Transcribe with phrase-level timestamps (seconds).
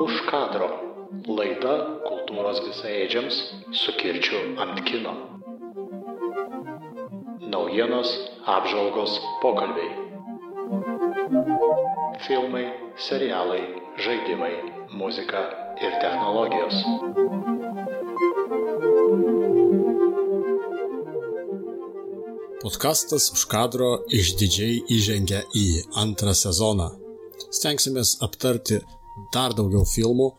[0.00, 0.68] Už kadro.
[1.28, 1.72] Laida
[2.06, 3.40] kultūros visaėdžiams
[3.76, 5.12] su kirčiu ant kino.
[7.52, 8.08] Naujienos,
[8.48, 9.90] apžvalgos, pokalbiai.
[12.24, 12.64] Filmai,
[12.96, 13.60] serialai,
[14.00, 14.54] žaidimai,
[14.96, 15.44] muzika
[15.76, 16.80] ir technologijos.
[22.64, 25.66] Podkastas už kadro išdidžiai įžengia į
[26.00, 27.09] antrą sezoną.
[27.48, 28.80] Stengsimės aptarti
[29.34, 30.30] dar daugiau filmų,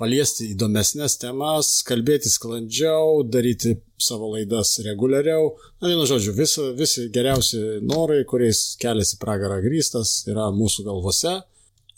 [0.00, 5.52] paliesti įdomesnės temas, kalbėti sklandžiau, daryti savo laidas reguliariau.
[5.80, 11.36] Na, vienu žodžiu, visi, visi geriausi norai, kuriais kelias į pragarą grįstas, yra mūsų galvose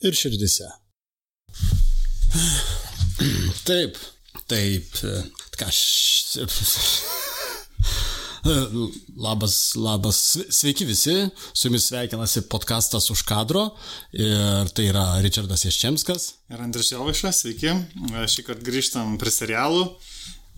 [0.02, 0.70] ir širdise.
[3.68, 3.98] Taip,
[4.50, 5.02] taip,
[5.58, 7.21] ką aš.
[9.16, 10.16] Labas, labas,
[10.50, 11.14] sveiki visi,
[11.54, 13.68] su jumis sveikinasi podkastas už kadro
[14.10, 16.24] ir tai yra Richardas Ješčemskas.
[16.50, 17.70] Ir Andrius Jovaišas, sveiki.
[18.10, 19.84] Šį kartą grįžtam prie serialų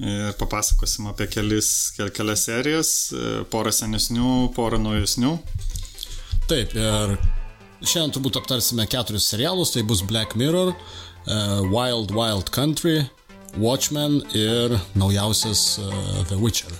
[0.00, 2.94] ir papasakosim apie kelis, kel, kelias serijas,
[3.52, 5.34] porą senesnių, porą naujesnių.
[6.48, 7.14] Taip, ir
[7.84, 10.72] šiandien turbūt aptarsime keturis serialus, tai bus Black Mirror,
[11.68, 13.04] Wild Wild Country,
[13.60, 15.76] Watchmen ir naujausias
[16.32, 16.72] The Witcher.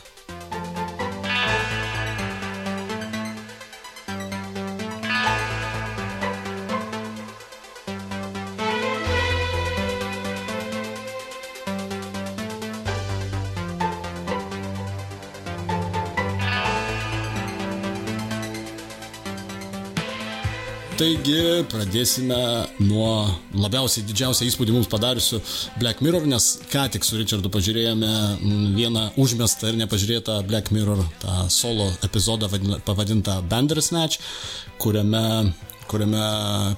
[21.75, 22.39] Pradėsime
[22.87, 23.11] nuo
[23.59, 25.41] labiausiai didžiausią įspūdį mums padariusių
[25.83, 28.13] Black Mirror, nes ką tik su Richardu pažiūrėjome
[28.79, 32.51] vieną užmestą ir nepažiūrėtą Black Mirror tą solo epizodą
[32.87, 34.21] pavadintą Bandersnatch,
[34.83, 35.25] kuriame
[35.85, 36.21] kuriame,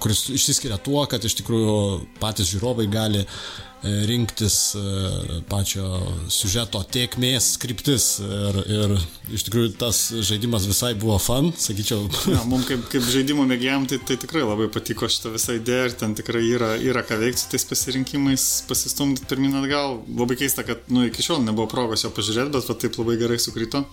[0.03, 1.77] kuris išsiskiria tuo, kad iš tikrųjų
[2.21, 3.23] patys žiūrovai gali
[4.09, 4.57] rinktis
[5.51, 5.87] pačio
[6.33, 8.95] siužeto tiekmės skriptis ir, ir
[9.37, 12.07] iš tikrųjų tas žaidimas visai buvo fan, sakyčiau.
[12.31, 15.97] Ja, mums kaip, kaip žaidimo mėgėjam tai, tai tikrai labai patiko šitą visą idėją ir
[16.01, 20.01] ten tikrai yra, yra ką veikti su tais pasirinkimais, pasistumdyti pirmin atgal.
[20.17, 23.39] Labai keista, kad nu, iki šiol nebuvo progos jo pažiūrėti, bet va, taip labai gerai
[23.43, 23.85] sukrito.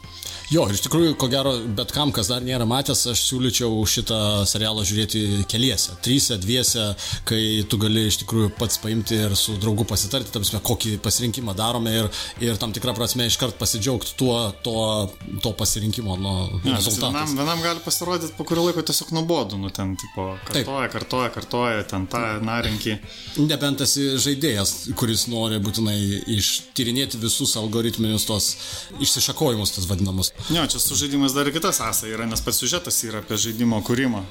[0.51, 4.83] Jo, iš tikrųjų, ko gero, bet kam, kas dar nėra matęs, aš siūlyčiau šitą serialą
[4.85, 6.91] žiūrėti keliese, trysia, dviese,
[7.29, 11.55] kai tu gali iš tikrųjų pats paimti ir su draugu pasitarti, tam prasme, kokį pasirinkimą
[11.57, 12.09] darome ir,
[12.43, 14.75] ir tam tikrą prasme iškart pasidžiaugti tuo, to,
[15.43, 16.33] to pasirinkimo nu,
[16.67, 20.93] ja, vienam, vienam gali pasirodyti po kurio laiko tiesiog nuobodu, nu ten, tipo, kartoja, Taip.
[20.97, 22.97] kartoja, kartoja, ten tą narinkį.
[23.43, 25.97] Nebent esi žaidėjas, kuris nori būtinai
[26.37, 28.49] ištyrinėti visus algoritminius tos
[29.03, 30.33] išsišakojimus, tas vadinamus.
[30.53, 33.81] Ne, čia su žaidimas dar ir kita sąsaja yra, nes pats siužetas yra apie žaidimo
[33.85, 34.23] kūrimą,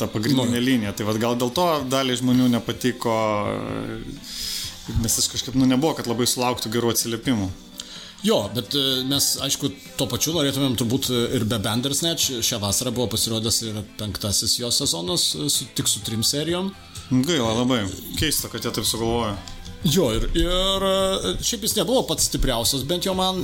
[0.00, 0.64] ta pagrindinė no.
[0.64, 0.94] linija.
[0.96, 3.14] Tai vad gal dėl to daliai žmonių nepatiko,
[5.02, 7.48] nes aš kažkaip, nu, nebuvo, kad labai sulauktų gerų atsiliepimų.
[8.26, 8.74] Jo, bet
[9.06, 9.68] mes, aišku,
[9.98, 11.06] tuo pačiu norėtumėm turbūt
[11.38, 12.40] ir be Bandersnatch.
[12.42, 16.72] Šią vasarą buvo pasirodęs ir penktasis jo sezonas, su, tik su trim serijom.
[17.10, 17.84] Gaila labai.
[18.18, 19.36] Keista, kad jie taip sugalvojo.
[19.86, 20.86] Jo, ir, ir
[21.46, 23.38] šiaip jis nebuvo pats stipriausias, bent jau man,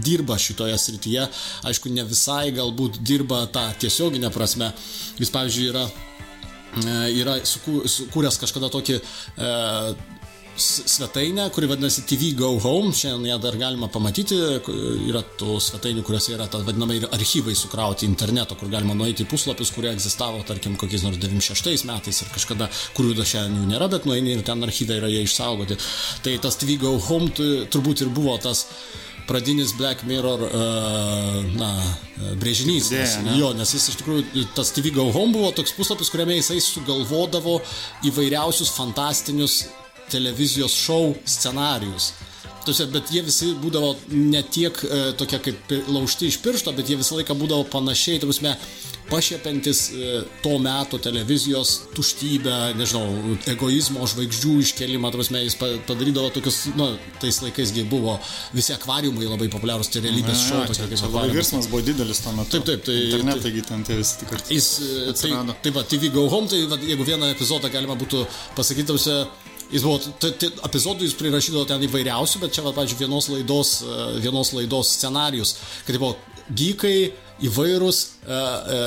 [0.01, 1.27] dirba šitoje srityje,
[1.67, 4.71] aišku, ne visai galbūt dirba tą tiesioginę prasme.
[5.19, 5.83] Jis, pavyzdžiui, yra
[6.79, 9.51] yra sukūręs kažkada tokį e,
[10.61, 14.37] svetainę, kuri vadinasi TV Go Home, šiandien ją dar galima pamatyti,
[15.09, 19.29] yra tų svetainių, kuriuose yra ta vadinamai ir archyvai sukrauti interneto, kur galima nueiti į
[19.31, 23.89] puslapius, kurie egzistavo, tarkim, kokiais nors 96 metais ir kažkada, kurių dar šiandien jų nėra,
[23.91, 25.79] bet nueini ir ten archyvai yra jie išsaugoti.
[26.25, 27.31] Tai tas TV Go Home
[27.71, 28.67] turbūt ir buvo tas
[29.31, 31.71] pradinis Black Mirror, uh, na,
[32.41, 32.89] brėžinys.
[32.91, 33.37] Nes, ne?
[33.39, 37.61] jo, nes jis iš tikrųjų, tas TV Go Home buvo toks puslapis, kuriame jisai sugalvodavo
[38.09, 39.61] įvairiausius fantastinius
[40.11, 42.11] televizijos šou scenarius.
[42.65, 46.99] Tuose, bet jie visi būdavo ne tiek e, tokie kaip laužti iš piršto, bet jie
[46.99, 48.53] visą laiką būdavo panašiai, tarsi,
[49.11, 56.61] pašiepiantis e, to meto televizijos tuštybę, nežinau, egoizmo žvaigždžių iškelimą, tarsi, jis pa- padarydavo tokius,
[56.79, 56.87] na,
[57.21, 58.15] tais laikaisgi buvo
[58.55, 61.35] visi akvariumai labai populiarūs, tie realybės šou, tokie kaip akvariumai.
[61.37, 62.55] virsmas buvo didelis tuo metu.
[62.57, 64.53] Taip, taip, tai- Internetai taigi ten tie visi tik kartu.
[64.55, 65.55] Jis, e, tai, atsirado.
[65.63, 68.25] tai va, TV Go Home, tai va, jeigu vieną epizodą galima būtų
[68.55, 69.27] pasakyti, tausia,
[69.71, 73.81] jis buvo, tai, tai epizodų jis prirašydavo ten įvairiausių, bet čia, va, pavyzdžiui, vienos laidos,
[73.83, 75.55] e, vienos laidos scenarius,
[75.85, 76.15] kad tai buvo
[76.51, 77.11] gykai
[77.47, 78.79] įvairūs e, e,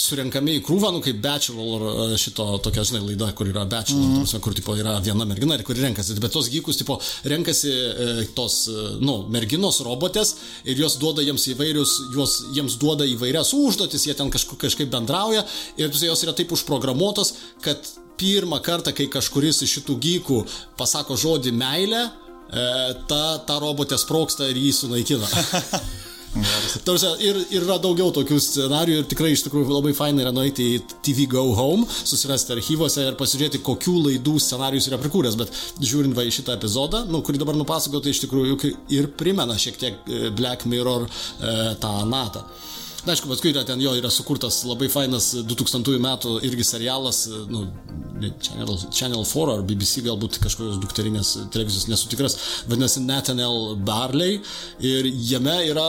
[0.00, 1.84] surenkami į krūvą, nu kaip Bachelor
[2.14, 4.40] e, šito tokia, žinai, laida, kur yra Bachelor, mm -hmm.
[4.44, 8.68] kur tipo, yra viena mergina ir kuri renkasi, bet tos gykus tipo, renkasi e, tos,
[8.68, 10.34] e, nu, merginos robotės
[10.64, 15.44] ir jos duoda jiems įvairius, jos, jiems duoda įvairias užduotis, jie ten kažku, kažkaip bendrauja
[15.76, 17.78] ir jos yra taip užprogramuotos, kad
[18.18, 20.42] pirmą kartą, kai kažkuris iš šitų gykų
[20.78, 22.66] pasako žodį meilė, e,
[23.08, 25.28] ta, ta robotė sproksta ir jį sunaikina.
[26.84, 30.66] Tarsi, ir, ir yra daugiau tokių scenarijų ir tikrai iš tikrųjų labai fainai yra nueiti
[30.74, 36.16] į TV Go Home, susirasti archyvose ir pasižiūrėti, kokių laidų scenarijus yra prikūręs, bet žiūrint
[36.16, 40.04] va į šitą epizodą, nu, kurį dabar nupasakojau, tai iš tikrųjų ir primena šiek tiek
[40.04, 42.44] e, Black Mirror e, tą natą.
[43.08, 47.38] Na, aišku, paskui yra ten jo yra sukurtas labai fainas 2000 metų irgi serialas, e,
[47.48, 47.62] nu,
[48.44, 52.36] Channel, Channel 4 ar BBC galbūt kažkokios dukterinės televizijos nesu tikras,
[52.68, 54.42] vadinasi Nathaniel Barley.
[54.84, 55.86] Ir jame yra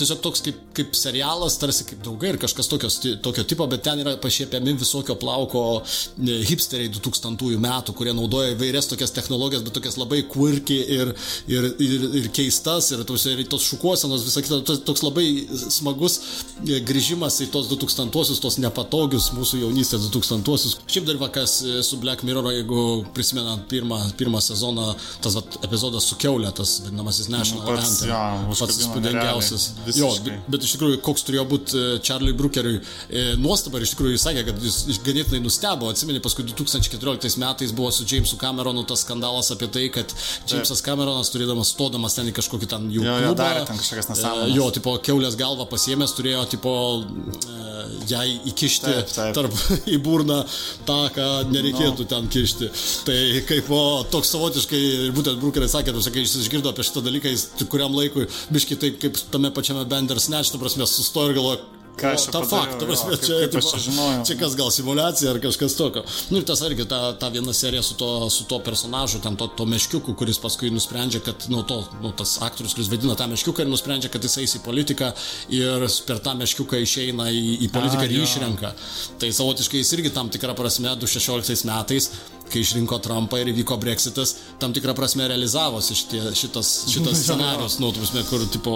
[0.00, 4.00] tiesiog toks kaip, kaip serialas, tarsi kaip draugai ir kažkas tokios, tokio tipo, bet ten
[4.02, 9.98] yra pašiepiami visokio plauko e, hipsteriai 2000 metų, kurie naudoja įvairias tokias technologijas, bet tokias
[10.00, 11.12] labai quirky ir,
[11.50, 15.26] ir, ir, ir keistas, ir tos, ir tos šukuosenos, visą kitą, tos- toks labai
[15.72, 16.18] smagus
[16.66, 20.78] e, grįžimas į tos 2000-osius, tos nepatogius mūsų jaunystės 2000-osius.
[20.90, 22.82] Šiaip dar vakas e, su Black Mirror, jeigu
[23.16, 24.92] prisimenant pirmą, pirmą sezoną,
[25.24, 29.68] tas vat, epizodas su keulė, tas vadinamasis National pats, Anthem, jo, pats įspūdingiausias.
[29.92, 30.02] Nerealiai.
[30.02, 30.52] Jo, Visiškai.
[30.54, 34.44] bet iš tikrųjų, koks turėjo būti Charlie Brookeriui e, nuostaba ir iš tikrųjų jis sakė,
[34.48, 35.90] kad jis ganėtinai nustebo.
[35.92, 40.12] Atsimeni, paskui 2014 metais buvo su Jamesu Cameronu tas skandalas apie tai, kad
[40.50, 44.50] Jamesas Cameronas, turėdamas stodamas ten į kažkokį ten jų Jo, jo, klubą, darė ten nesąmones.
[44.52, 46.72] e, Jo, tipo, keulės galvą pasiemęs turėjo, tipo,
[47.02, 49.34] e, jai įkišti Taip, taip.
[49.36, 49.56] tarp
[49.94, 50.42] į burną
[50.88, 52.68] tą, ką nereikėtų ten kišti.
[53.06, 53.18] Tai
[53.48, 53.80] kaip o,
[54.12, 54.82] toks savotiškai,
[55.16, 58.98] būtent Brukeris sakė, tu sakai, jis išgirdo apie šitą dalyką, jis kuriam laikui, biški taip
[59.02, 62.78] kaip tame pačiame Bandersnatch, tu prasme, sustojo ir galvoja, Ką aš čia ta padariau, fakt,
[62.80, 64.20] tu jo, prasme, kaip- čia, kaip čia žinojau.
[64.26, 66.02] čia kas gal simulacija ar kažkas tokio.
[66.32, 69.46] Nu ir tas irgi ta, ta viena serija su to, su to personažu, ten to,
[69.46, 73.60] to meškiuku, kuris paskui nusprendžia, kad, nu, to, nu, tas aktorius, kuris vadina tą meškiuką
[73.60, 75.12] ir nusprendžia, kad jis eis į politiką
[75.52, 78.28] ir per tą meškiuką išeina į, į politiką A, ir jį jo.
[78.30, 78.72] išrenka.
[79.20, 82.08] Tai savotiškai jis irgi tam tikrą prasme 2016 metais
[82.52, 87.92] kai išrinko Trumpą ir įvyko Brexitas, tam tikrą prasme realizavosi šitie, šitas, šitas scenarius, nu,
[87.96, 88.74] prasme, kur, tipo,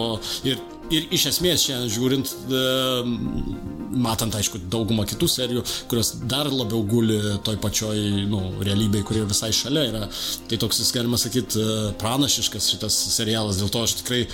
[0.49, 0.57] ir,
[0.95, 2.65] ir iš esmės šiandien žiūrint, e,
[3.97, 7.17] matant, aišku, daugumą kitų serijų, kurios dar labiau guli
[7.47, 8.01] toj pačioj,
[8.31, 10.03] nu, realybėj, kuri visai šalia yra,
[10.51, 11.63] tai toks, jis galima sakyti,
[12.01, 14.25] pranašiškas šitas serialas, dėl to aš tikrai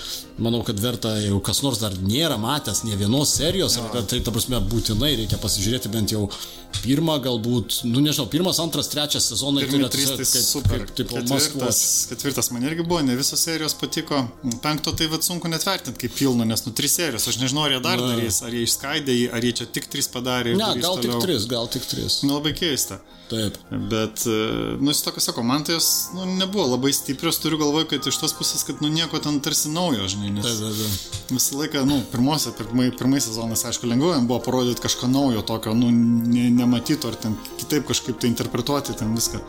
[0.42, 4.34] manau, kad verta, jeigu kas nors dar nėra matęs ne vienos serijos, ar, tai, ta
[4.34, 6.26] prasme, būtinai reikia pasižiūrėti bent jau
[6.80, 10.82] pirmą, galbūt, nu, nežinau, pirmas, antras, trečias sezonai Pirmi yra trys tai super.
[10.82, 11.80] kaip, tipo, ketvirtas, Maskvos.
[12.10, 14.22] ketvirtas man irgi buvo, ne visos serijos patiko.
[14.64, 17.28] Penkto tai vad sunku net vertinti kaip pilno, nes nu trys serijos.
[17.28, 20.08] Aš nežinau, ar jie dar darys, ar jie išskaidė jį, ar jie čia tik trys
[20.12, 20.56] padarė.
[20.58, 21.24] Ne, gal tik toliau.
[21.26, 22.22] tris, gal tik tris.
[22.26, 23.00] Nu, labai keista.
[23.32, 23.54] Taip.
[23.70, 27.86] Bet, e, nu, jis tokia sako, man tai jos nu, nebuvo labai stiprios, turiu galvoje,
[27.94, 31.30] kad iš tos pusės, kad nu nieko ten tarsi naujo, žinai, nes Taip, taip, taip.
[31.32, 35.88] visą laiką, nu, pirmosios, pirmai, pirmai sezonais, aišku, lengviau buvo parodyti kažką naujo, tokio, nu,
[35.94, 39.42] ne, nematyto, ar ten kitaip kažkaip tai interpretuoti ten viską.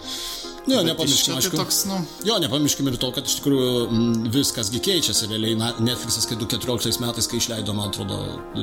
[0.63, 1.57] Jo, Bet čia tai aišku.
[1.59, 5.57] toks, nu, Jo, nepamirškime ir to, kad iš tikrųjų viskasgi keičiasi realiai.
[5.83, 8.19] Netflixas, kai 2014 metais, kai išleido, man atrodo,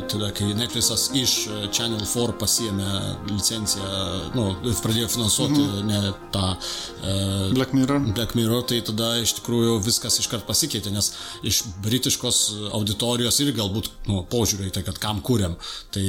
[0.09, 2.89] tada, kai Netflixas iš e, Channel 4 pasiemė
[3.29, 3.91] licenciją,
[4.35, 4.47] nu,
[4.81, 5.87] pradėjo finansuoti Mhm.
[5.91, 6.01] ne
[6.33, 8.01] tą uh, Black Mirror.
[8.17, 11.13] Black Mirror, tai tada iš tikrųjų viskas iškart pasikeitė, nes
[11.45, 12.41] iš britiškos
[12.73, 15.57] auditorijos ir galbūt nu, požiūrį į tai, kad kam kuriam,
[15.93, 16.07] tai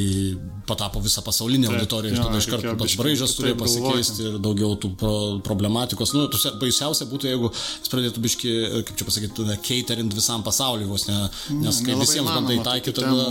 [0.67, 4.95] patapo visą pasaulinę Taip, auditoriją ir tada iškart biškį braižas turėjo pasikeisti ir daugiau tų
[4.95, 8.51] pro- problematikų tematikos, nu, tuose baisiausia būtų, jeigu jis pradėtų biški,
[8.87, 11.17] kaip čia pasakyti, caterint visam pasauliu vos, ne,
[11.61, 13.25] nes kai visiems bandai taikyti, tada,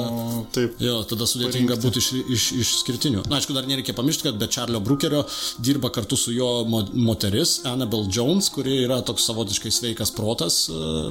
[0.55, 3.25] taip, jo, tada sudėtinga būti iš, iš, išskirtinių.
[3.31, 5.25] Na, aišku, dar nereikia pamiršti, kad be Čarlio Brukerio
[5.63, 10.63] dirba kartu su jo moteris, Annabelle Jones, kuri yra toks savotiškai sveikas protas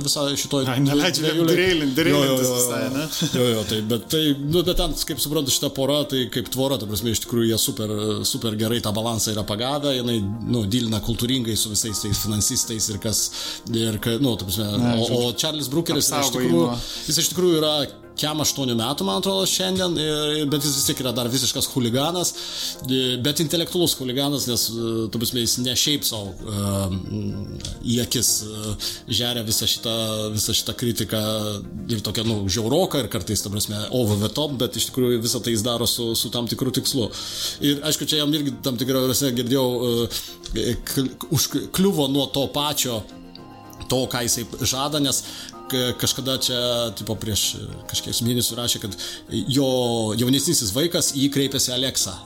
[0.04, 0.78] visą šitoje...
[0.84, 3.08] Neleidžia jam dreilintis visai, ne?
[3.36, 6.80] Jo, jo, tai, bet, tai, nu, bet ten, kaip suprantu, šitą porą, tai kaip tvora,
[6.80, 7.94] ta prasme, iš tikrųjų jie super,
[8.28, 13.00] super gerai tą balansą yra pagavę, jinai, nu, dylina kultūringai su visais tais finansistais ir
[13.02, 13.20] kas,
[13.70, 14.68] ir, nu, ta prasme,
[14.98, 16.66] o, o Charles Brookeris, iš tikrųjų,
[17.08, 17.74] jis iš tikrųjų yra
[18.20, 19.96] kem 8 metų, man atrodo, šiandien,
[20.52, 22.34] bet jis vis tiek yra dar visiškas huliganas,
[23.24, 24.66] bet intelektualus huliganas, nes,
[25.12, 26.34] tu prasme, jis ne šiaip savo
[27.84, 28.32] į akis
[29.08, 29.96] žeria visą šitą,
[30.36, 31.22] visą šitą kritiką
[31.90, 35.44] ir tokią, nu, žiauroką ir kartais, tu prasme, over the top, bet iš tikrųjų visą
[35.44, 37.10] tai jis daro su, su tam tikru tikslu.
[37.66, 40.10] Ir aišku, čia jam irgi tam tikrą prasme girdėjau,
[41.36, 43.02] užkliuvo nuo to pačio
[43.90, 45.24] to, ką jisai žada, nes
[46.02, 46.60] kažkada čia,
[47.00, 47.46] tipo, prieš
[47.90, 48.98] kažkiek mėnesių rašė, kad
[49.30, 49.70] jo
[50.20, 52.18] jaunesnysis vaikas jį kreipėsi Alexa.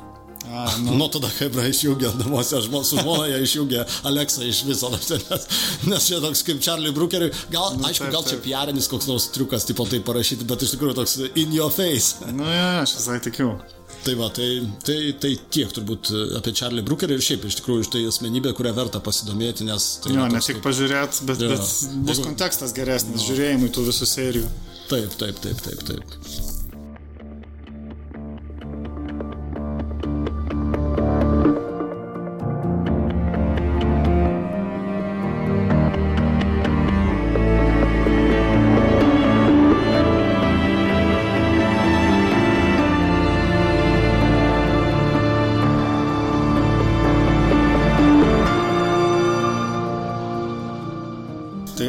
[0.44, 0.98] A, nu.
[1.00, 5.46] nu tada kaip yra išjungę namuose, su žmona ją išjungė Alexa iš viso, nes,
[5.88, 9.30] nes čia toks kaip Charlie Brookeriui, gal, nu, aišku, taip, gal čia piarinis koks nors
[9.34, 12.20] triukas, tipo tai parašyti, bet iš tikrųjų toks in your face.
[12.36, 13.54] Nu, ja, aš visai tikiu.
[14.04, 14.48] Tai va, tai,
[14.84, 19.00] tai, tai tiek turbūt apie Charlie Brookerį ir šiaip iš tikrųjų tai asmenybė, kurią verta
[19.04, 19.86] pasidomėti, nes...
[20.04, 20.66] Tai jo, ne tik kaip...
[20.66, 23.28] pažiūrėti, bet, ja, bet bus kontekstas geresnis no.
[23.30, 24.52] žiūrėjimui tų visų serijų.
[24.92, 26.53] Taip, taip, taip, taip, taip.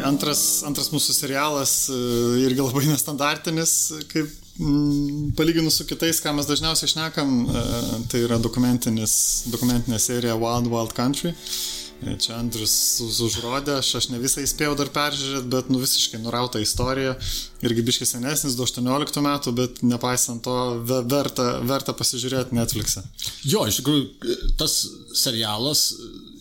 [0.07, 1.99] Antras, antras mūsų serialas e,
[2.45, 3.75] irgi labai nestandartinis,
[4.13, 4.31] kaip
[4.61, 7.65] m, palyginus su kitais, ką mes dažniausiai šnekam, e,
[8.13, 9.09] tai yra dokumentinė
[10.03, 11.35] serija Wild Wild Country.
[12.05, 12.75] E, čia Andrius
[13.25, 17.15] užrodė, aš, aš ne visą įspėjau dar peržiūrėti, bet nu visiškai nurauta istorija.
[17.65, 23.05] Irgi biškai senesnis, 18 metų, bet nepaisant to verta, verta pasižiūrėti Netflix'e.
[23.49, 24.77] Jo, iš tikrųjų, tas
[25.17, 25.87] serialas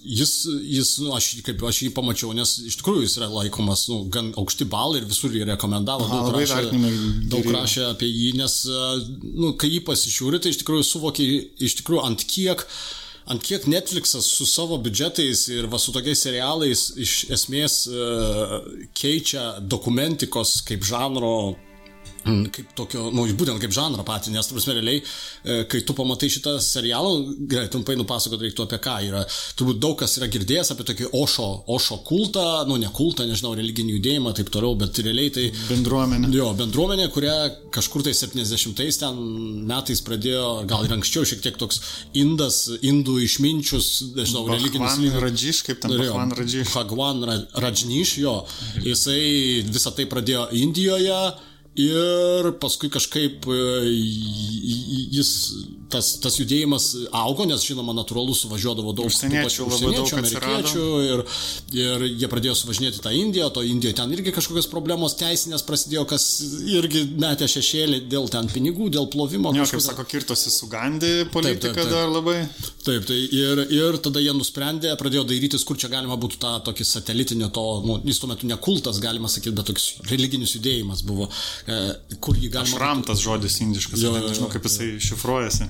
[0.03, 4.01] jis, jis nu, aš, kaip aš jį pamačiau, nes iš tikrųjų jis yra laikomas nu,
[4.13, 6.81] gan aukšti balai ir visur jį rekomendavo, Aha, daug, rašė,
[7.31, 8.57] daug rašė apie jį, nes
[9.23, 12.67] nu, kai jį pasižiūri, tai iš tikrųjų suvokia, iš tikrųjų ant kiek
[13.31, 18.57] ant kiek Netflixas su savo biudžetais ir va su tokiais serialais iš esmės uh,
[18.99, 21.53] keičia dokumentikos kaip žanro
[22.23, 25.01] kaip tokio, nu, būtent kaip žanrą patį, nes, tu prasme, realiai,
[25.43, 27.13] e, kai tu pamatai šitą serialą,
[27.51, 29.23] gerai, trumpai nupasakot reiktų apie ką yra.
[29.59, 33.97] Turbūt daug kas yra girdėjęs apie tokį Ošo, Ošo kultą, nu, ne kultą, nežinau, religinį
[33.97, 35.47] judėjimą, taip toliau, bet realiai tai...
[35.69, 36.31] Bendruomenė.
[36.35, 37.35] Jo, bendruomenė, kurią
[37.75, 39.21] kažkur tai 70-ais ten
[39.69, 41.81] metais pradėjo, gal ir anksčiau šiek tiek toks
[42.19, 44.99] indas, indų išminčius, nežinau, religinis...
[44.99, 46.71] Bhagwan Radžiš, kaip ten Bhagwan Radžiš.
[46.71, 47.25] Bhagwan
[47.63, 48.37] Radžiš, jo.
[48.83, 51.17] Jisai visą tai pradėjo Indijoje
[51.79, 53.61] Ir paskui kažkaip e,
[55.17, 55.31] jis,
[55.93, 61.23] tas, tas judėjimas augo, nes žinoma, natūralu suvažiuodavo daug užsieniečių, užsieniečių amerikiečių ir,
[61.77, 66.27] ir jie pradėjo suvažinėti tą Indiją, to Indijoje ten irgi kažkokios problemos teisinės prasidėjo, kas
[66.73, 69.53] irgi metė šešėlį dėl ten pinigų, dėl plovimo.
[69.55, 71.93] Jo, kaip sako, kirtosi su Gandhi politika taip, taip, taip.
[71.93, 72.37] dar labai.
[72.83, 76.87] Taip, tai ir, ir tada jie nusprendė, pradėjo dairytis, kur čia galima būtų tą tokį
[76.89, 81.29] satelitinį to, nu, jis tuo metu ne kultas, galima sakyti, bet toks religinis judėjimas buvo
[81.63, 81.77] E,
[82.23, 82.75] kur jį galima.
[82.75, 85.69] Šramtas žodis indiškas, jo, nežinau kaip jisai šifruojasi.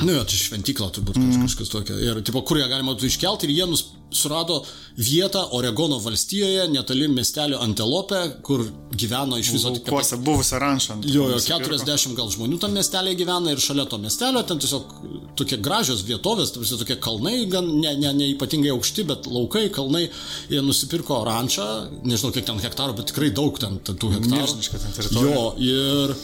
[0.00, 1.42] Nu, jo, čia šventykla turbūt mm.
[1.44, 1.96] kažkas tokio.
[2.00, 4.62] Ir, tipo, kur ją galima būtų iškelti ir jie nus, surado
[4.96, 8.64] vietą Oregono valstijoje, netoli miestelio Antelopė, kur
[8.96, 9.86] gyveno iš viso tik...
[9.92, 10.98] Kuose buvusią ranšą.
[11.08, 14.96] Jo, jo, 40 gal žmonių tam miestelėje gyvena ir šalia to miestelio ten tiesiog
[15.38, 20.06] tokie gražios vietovės, tarsi tokie kalnai, gan ne, ne, ne ypatingai aukšti, bet laukai, kalnai.
[20.52, 21.68] Jie nusipirko rančą,
[22.04, 25.18] nežinau kiek ten hektarų, bet tikrai daug ten tų hektarų.
[25.20, 26.16] Jo, ir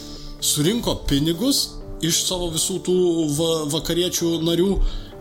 [0.45, 1.67] surinko pinigus
[2.05, 2.97] iš savo visų tų
[3.37, 4.73] va, vakariečių narių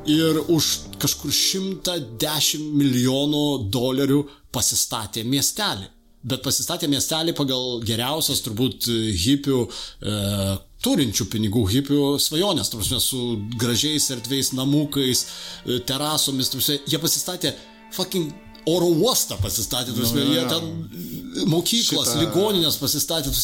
[0.09, 0.71] ir už
[1.03, 4.23] kažkur 110 milijonų dolerių
[4.55, 5.89] pasistatė miestelį.
[6.29, 8.89] Bet pasistatė miestelį pagal geriausias turbūt
[9.23, 9.61] hipių,
[10.03, 10.17] e,
[10.83, 13.21] turinčių pinigų hipių svajonės, tarsi su
[13.61, 15.25] gražiais erdviais namukais,
[15.65, 17.55] e, terasomis, tarsi jie pasistatė
[17.95, 18.33] fucking
[18.67, 23.41] oro uostą pasistatė, tu prasme, Nu, jie ten mokyklas, Šitą- ligoninės pasistatė, tu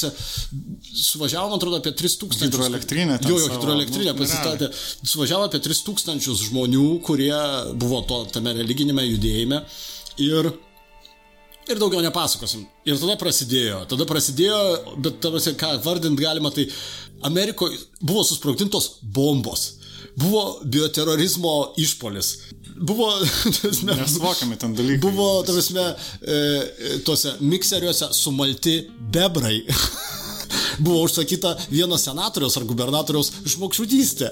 [1.05, 2.45] suvažiavo, man atrodo, apie 3000.
[2.49, 4.71] Hidroelektrinę ten Jo, jo, nu, pasistatė.
[5.05, 7.35] Suvažiavo apie 3000 žmonių, kurie
[7.75, 9.65] buvo to, tame religinėme judėjime.
[10.19, 10.53] Ir
[11.65, 12.67] Ir daugiau nepasakosim.
[12.85, 13.87] Ir tada prasidėjo.
[13.89, 16.67] Tada prasidėjo, bet tavasi, ką vardint galima, tai
[17.25, 19.79] Amerikoje buvo susprogdintos bombos.
[20.15, 22.35] Buvo bioterorizmo išpolis.
[22.75, 23.11] Buvo,
[23.63, 25.03] tasme, Nesuvokiami ten dalykai.
[25.05, 25.85] buvo, tavasme,
[26.23, 28.81] e, e, tuose mikseriuose sumalti
[29.15, 29.63] bebrai.
[30.85, 34.31] buvo užsakyta vieno senatoriaus ar gubernatoriaus žmogžudystė,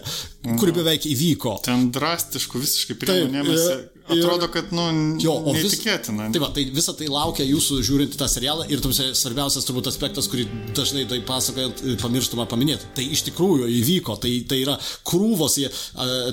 [0.59, 1.57] kuri beveik įvyko.
[1.67, 3.67] Ten drastiškų visiškai priemonėmis.
[4.09, 4.83] Atrodo, kad, nu,
[5.23, 6.31] Jo, o vis- neįtikėtina.
[6.35, 10.27] Tai va, tai visą tai laukia jūsų žiūrint tą serialą ir tamsi, svarbiausias turbūt aspektas,
[10.33, 12.89] kurį dažnai tai pasakojant e, pamirštama paminėti.
[12.97, 14.75] Tai iš tikrųjų įvyko, tai, tai yra
[15.07, 15.71] krūvos, jie,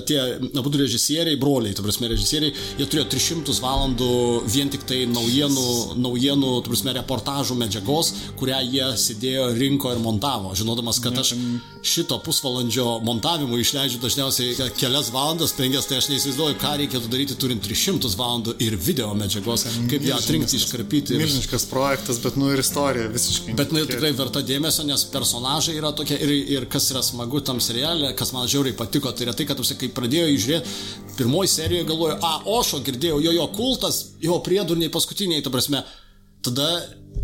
[0.08, 0.18] tie
[0.58, 4.10] abu režisieriai, broliai, tu prasme, režisieriai, jie turėjo 300 valandų
[4.50, 5.66] vien tik tai naujienų,
[6.00, 11.34] naujienų tu prasme, reportažų medžiagos, kurią jie sėdėjo, rinko ir montavo, žinodamas, kad aš
[11.86, 17.59] šito pusvalandžio montavimui išleidžiu dažniausiai kelias valandas, penkias, tai aš neįsivaizduoju, ką reikėtų daryti turint
[17.64, 21.14] 300 valandų ir video medžiagos, kaip ją atrinkti, iškarpyti.
[21.14, 21.22] Ir...
[21.24, 23.54] Milžiniškas projektas, bet, nu, ir istorija visiškai.
[23.58, 23.96] Bet netikėtina.
[23.96, 28.34] tikrai verta dėmesio, nes personažai yra tokie ir, ir kas yra smagu tam serialė, kas
[28.36, 30.76] man žiauriai patiko, tai yra tai, kad, tu sakai, kai pradėjo žiūrėti,
[31.18, 35.84] pirmoji serijoje galvoju, a, Ošo girdėjau, jo jo kultas, jo priedurniai paskutiniai, ta prasme,
[36.44, 36.70] tada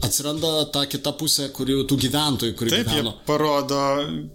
[0.04, 3.14] atsiranda ta kita pusė, kuri tų gyventojų, kurie Taip, jie gyveno.
[3.28, 3.80] parodo,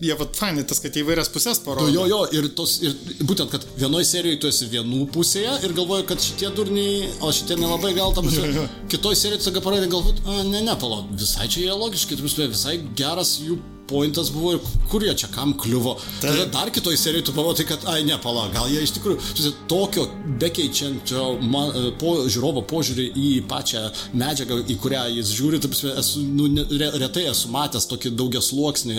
[0.01, 1.91] jie, vad, fainai, tas, kad į vairias pusės parodo.
[1.93, 2.95] Jo, jo, ir, tos, ir
[3.27, 7.59] būtent, kad vienoje serijoje tu esi vienų pusėje ir galvoji, kad šitie durniai, o šitie
[7.61, 8.65] nelabai gal tam jo.
[8.91, 13.37] Kitoje serijoje tu parodai, galbūt, ne, ne, palauk, visai čia jie logiški, tu visai geras
[13.43, 13.59] jų
[13.91, 15.97] pointas buvo ir kur jie čia kam kliuvo.
[16.23, 20.07] Tada dar kitoje serijoje tu pamatai, kad, ai, ne, palauk, gal jie iš tikrųjų, tokio
[20.41, 21.71] bekeičiančio man,
[22.01, 23.83] po, žiūrovo požiūrį į pačią
[24.17, 28.97] medžiagą, į kurią jis žiūri, prasme, esu, nu, re, retai esu matęs tokį daugiasluoksnį,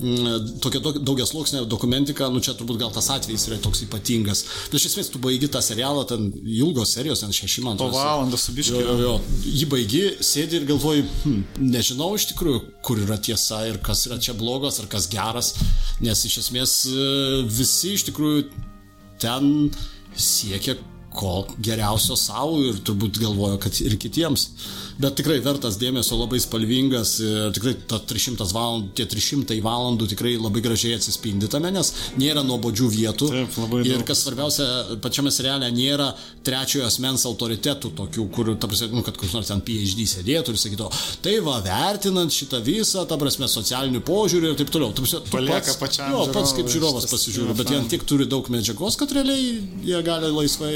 [0.00, 4.44] mm, tokią daug- daugiasluoksnį dokumentiką, nu čia turbūt gal tas atvejis yra toks ypatingas.
[4.70, 8.38] Bet iš esmės tu baigi tą serialą, ten ilgos serijos, ten šeši man Po valandą
[8.38, 8.52] su
[9.02, 9.14] jo.
[9.46, 11.40] Jį baigi, sėdi ir galvoji, hm,
[11.72, 15.54] nežinau iš tikrųjų, kur yra tiesa ir kas yra čia blogas ar kas geras,
[16.02, 17.08] nes iš esmės e,
[17.48, 18.46] visi iš tikrųjų
[19.22, 19.70] ten
[20.18, 20.76] siekia
[21.12, 24.48] ko geriausio savo ir turbūt galvoja, kad ir kitiems.
[25.00, 30.34] Bet tikrai vertas dėmesio, labai spalvingas, ir tikrai ta 300 valandų, tie 300 valandų tikrai
[30.36, 33.30] labai gražiai atsispindi tame, nes nėra nuobodžių vietų.
[33.32, 34.06] Taip, ir daug.
[34.08, 34.66] kas svarbiausia,
[35.04, 36.10] pačiame seriale nėra
[36.44, 40.60] trečiojo asmens autoritetų tokių, kur, ta prasme, nu, kad koks nors ten PhD sėdėtų ir
[40.60, 44.92] sakytų, "O, tai va, vertinant šitą visą, ta prasme, socialinių požiūrių ir taip toliau.
[44.92, 48.48] Ta prasme, Palieka pats, pačiam Jo, pats kaip žiūrovas pasižiūri, bet jie tiek turi daug
[48.52, 50.74] medžiagos, kad realiai jie gali laisvai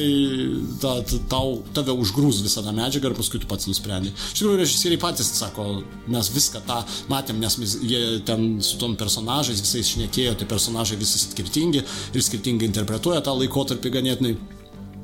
[0.81, 3.69] ta, ta, tau, tave užgrūs visą tą medžiagą ir paskui tu pats
[4.07, 4.33] nusprendai.
[4.33, 8.97] Iš tikrųjų, režisieriai patys sako, mes viską tą matėm, nes mes, jie ten su tom
[8.97, 11.83] personažais visais šnekėjo, tai personažai visi skirtingi
[12.15, 14.37] ir skirtingai interpretuoja tą laikotarpį ganėtinai.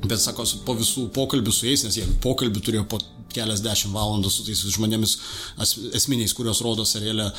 [0.02, 2.98] Bet sako, po visų pokalbių su jais, nes jie pokalbių turėjo po
[3.32, 5.18] keliasdešimt valandų su tais žmonėmis
[5.94, 7.30] esminiais, kuriuos rodo serialė.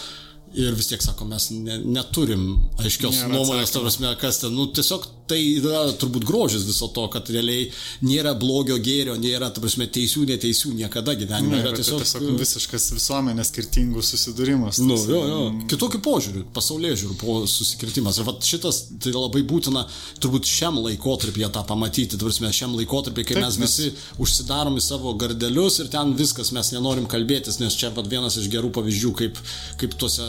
[0.53, 4.67] Ir vis tiek, sako, mes ne, neturim aiškios Nėra nuomonės, ta prasme, kas ten, nu,
[4.69, 7.69] tiesiog tai yra turbūt grožis viso to, kad realiai
[8.05, 11.55] nėra blogio gėrio, nėra, ta prasme, teisių, neteisių niekada gyvenime.
[11.55, 14.81] Ne, yra bet tiesiog, tiesiog, tiesiog visiškas visuomenės skirtingų susidūrimas.
[14.83, 15.39] Nu, jo, jo.
[15.71, 18.19] Kitokių požiūrių, pasaulyje žiūrių po susikirtimas.
[18.19, 19.85] Ir šitas tai labai būtina
[20.23, 22.19] turbūt šiam laikotarpį tą pamatyti.
[22.19, 26.13] Tarsi mes šiam laikotarpį, kai Taip, mes mes- visi užsidarom į savo gardelius ir ten
[26.19, 29.39] viskas, mes nenorim kalbėtis, nes čia vat vienas iš gerų pavyzdžių, kaip,
[29.81, 30.27] kaip, tuose,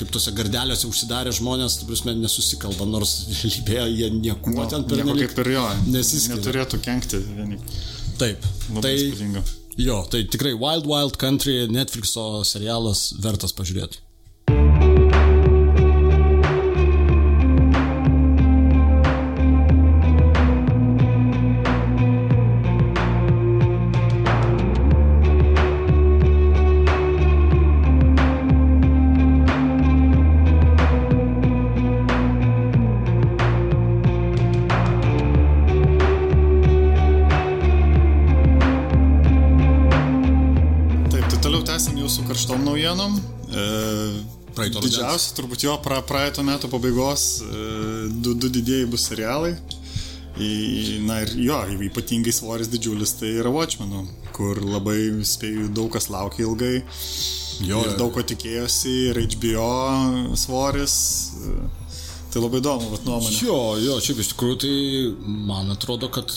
[0.00, 5.28] kaip tuose gardeliuose užsidarę žmonės, tarsi nesusikalba, nors realybėje jie nieko Nu, ten per nelik-
[5.34, 5.64] kaip ir jo.
[5.86, 6.36] nesiskiria.
[6.40, 7.58] Neturėtų kenkti vieni.
[8.18, 8.44] Taip.
[8.70, 9.42] Labai Tai, įspūdinga.
[9.76, 13.98] jo, tai tikrai Wild Wild Country Netflixo serialas vertas pažiūrėti.
[44.90, 47.60] Didžiausia, turbūt jo pra, praeito metų pabaigos e,
[48.10, 49.54] du, du didėjai bus serialai.
[50.40, 50.50] Į,
[51.04, 54.04] na ir jo, ypatingai svoris didžiulis tai yra Watchmenų,
[54.36, 56.78] kur labai spėjau daug kas laukia ilgai.
[57.66, 60.96] Jo, ir daug ko tikėjosi, ir HBO svoris.
[61.36, 61.58] e,
[62.30, 63.36] Tai labai įdomu, vat nuomonė.
[63.42, 64.74] Jo, jo, šiaip iš tikrųjų tai
[65.50, 66.30] man atrodo, kad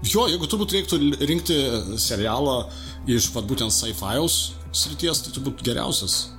[0.00, 1.56] Jo, jeigu turbūt reiktų rinkti
[2.00, 2.62] serialą
[3.10, 4.36] iš, vad būtent, sci-fi'aus
[4.72, 6.30] srities, tai turbūt geriausias.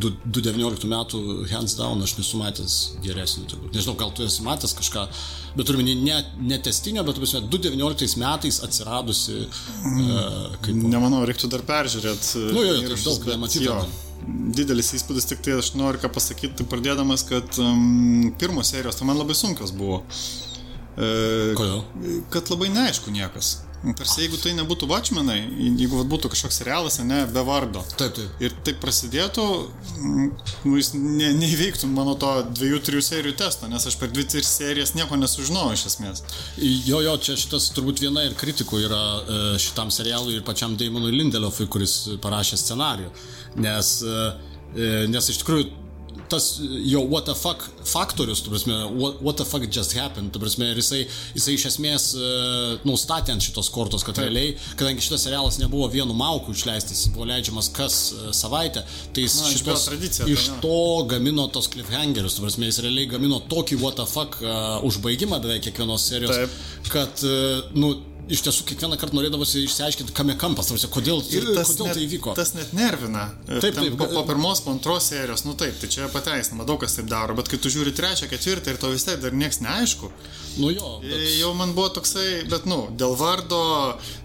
[0.00, 3.72] 2019 metų hands down aš nesu matęs geresnį turbūt.
[3.74, 5.06] Nežinau, gal tu esi matęs kažką,
[5.56, 9.40] bet turime ne, ne testinio, bet 2019 metais atsiradusi.
[9.46, 10.76] Uh, kaip...
[10.84, 12.44] Nemanau, reiktų dar peržiūrėti.
[12.52, 13.72] Nu, jo, jo, tai daug nematyti.
[14.60, 19.08] Didelis įspūdis, tik tai aš noriu ką pasakyti, tai pradėdamas, kad um, pirmos serijos tai
[19.08, 20.02] man labai sunkios buvo.
[21.00, 21.82] Uh, Kodėl?
[22.32, 23.56] Kad labai neaišku niekas.
[23.80, 25.38] Tarsi jeigu tai nebūtų Watchmenai,
[25.80, 27.80] jeigu būtų kažkoks serialas, ne, be vardo.
[27.96, 28.42] Taip, taip.
[28.44, 29.46] Ir tai prasidėtų,
[30.04, 34.52] nu, jis ne, neįveiktų mano to dviejų, trijų serijų testo, nes aš per dvi, tris
[34.58, 36.24] serijas nieko nesužinojau iš esmės.
[36.60, 41.16] Jo, jo, čia šitas turbūt viena ir kritikų yra e, šitam serialui ir pačiam Damonui
[41.16, 43.08] Lindelofui, kuris parašė scenarių.
[43.64, 44.26] Nes, e,
[44.76, 45.70] e, nes iš tikrųjų
[46.30, 50.42] tas jo what the fuck faktorius, tu prasme, what, what the fuck just happened, tu
[50.42, 51.02] prasme, ir jisai,
[51.34, 54.28] jisai iš esmės uh, nustatė ant šitos kortos, kad Taip.
[54.28, 59.40] realiai, kadangi šitas serialas nebuvo vienu mauku išleistas, buvo leidžiamas kas uh, savaitę, tai jis
[59.40, 63.80] Na, šitos, tradicija, iš tai, to gamino tos cliffhangerius, tu prasme, jis realiai gamino tokį
[63.82, 66.90] what the fuck uh, užbaigimą beveik kiekvienos serijos, Taip.
[66.94, 67.94] kad, uh, nu,
[68.30, 72.04] iš tiesų kiekvieną kartą norėdavosi išsiaiškinti, kame kampas, tarsi, kodėl, ir tas kodėl net, tai
[72.06, 72.34] įvyko.
[72.38, 73.26] Tas net nervina.
[73.48, 73.96] Taip, taip.
[73.98, 77.34] Po, po pirmos, po antros serijos, nu taip, tai čia pateisinama, daug kas taip daro,
[77.38, 80.12] bet kai tu žiūri trečią, ketvirtą ir to vis tiek dar niekas neaišku.
[80.60, 80.92] Nu jo.
[81.02, 81.26] Bet...
[81.40, 83.60] Jau man buvo toksai, bet nu, dėl vardo,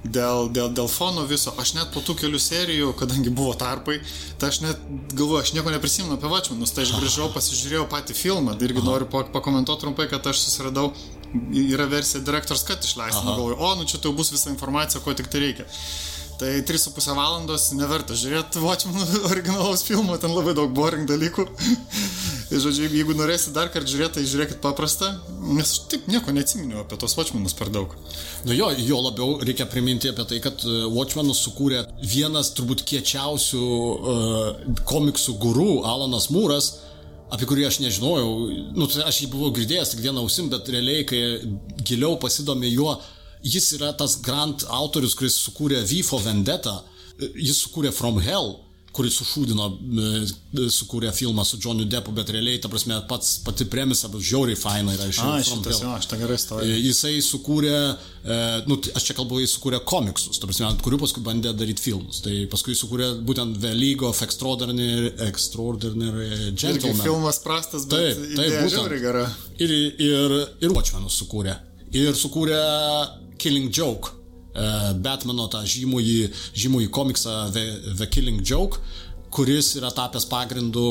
[0.03, 3.99] dėl, dėl, dėl fono viso, aš net po tų kelių serijų, kadangi buvo tarpai,
[4.41, 4.81] tai aš net
[5.13, 8.89] galvoju, aš nieko neprisimenu apie Vačmanus, tai aš grįžau, pasižiūrėjau patį filmą, tai irgi Aha.
[8.89, 10.91] noriu pakomentuoti trumpai, kad aš susiradau
[11.65, 15.31] yra versija Director's Cut išleista, galvoju, o, nu čia tai bus visa informacija, ko tik
[15.31, 15.67] tai reikia.
[16.35, 18.99] Tai 3,5 valandos neverta žiūrėti Watchmen
[19.31, 21.47] originalaus filmo, ten labai daug boring dalykų.
[22.53, 25.07] Ir žodžiu, jeigu norėsit dar kartą žiūrėti, tai žiūrėkit paprastą,
[25.47, 27.95] nes aš taip nieko neatsiminiau apie tos Watchmenus per daug.
[28.45, 33.63] Nu jo, jo labiau reikia priminti apie tai, kad e, Watchmenus sukūrė vienas turbūt kiečiausių
[33.65, 36.69] uh, komiksų gurų, Alanas Mūras,
[37.33, 38.33] apie kurį aš nežinojau,
[38.77, 41.21] nu, tai aš jį buvau girdėjęs tik vieną ausim, bet realiai, kai
[41.81, 42.95] giliau pasidomė juo,
[43.45, 46.79] jis yra tas grand autorius, kuris sukūrė V for Vendetta,
[47.17, 48.55] jis sukūrė From Hell,
[48.95, 54.09] kuris sušūdino, e, sukūrė filmą su Johnny Deppu, bet realiai, ta prasme, pats pati premisa
[54.11, 55.45] bus žiauriai faina yra iš tikrųjų.
[55.49, 56.79] Šitas, jo, aš tą gerai stovėjau.
[56.85, 57.75] Jisai sukūrė,
[58.23, 61.83] e, nu, aš čia kalbu, jis sukūrė komiksus, ta prasme, ant kurių paskui bandė daryti
[61.89, 62.23] filmus.
[62.25, 66.95] Tai paskui sukūrė būtent The League of Extraordinary, Extraordinary Gentlemen.
[66.95, 68.99] Irgi filmas prastas, bet taip, taip, būtent.
[69.05, 69.25] Gera.
[69.59, 71.59] Ir, ir, ir Watchmenus sukūrė.
[71.95, 72.61] Ir sukūrė
[73.39, 74.24] Killing Joke E,
[75.05, 76.19] Batmano tą žymųjį,
[76.55, 77.65] žymųjį komiksą The,
[77.99, 78.79] The Killing Joke,
[79.35, 80.85] kuris yra tapęs pagrindu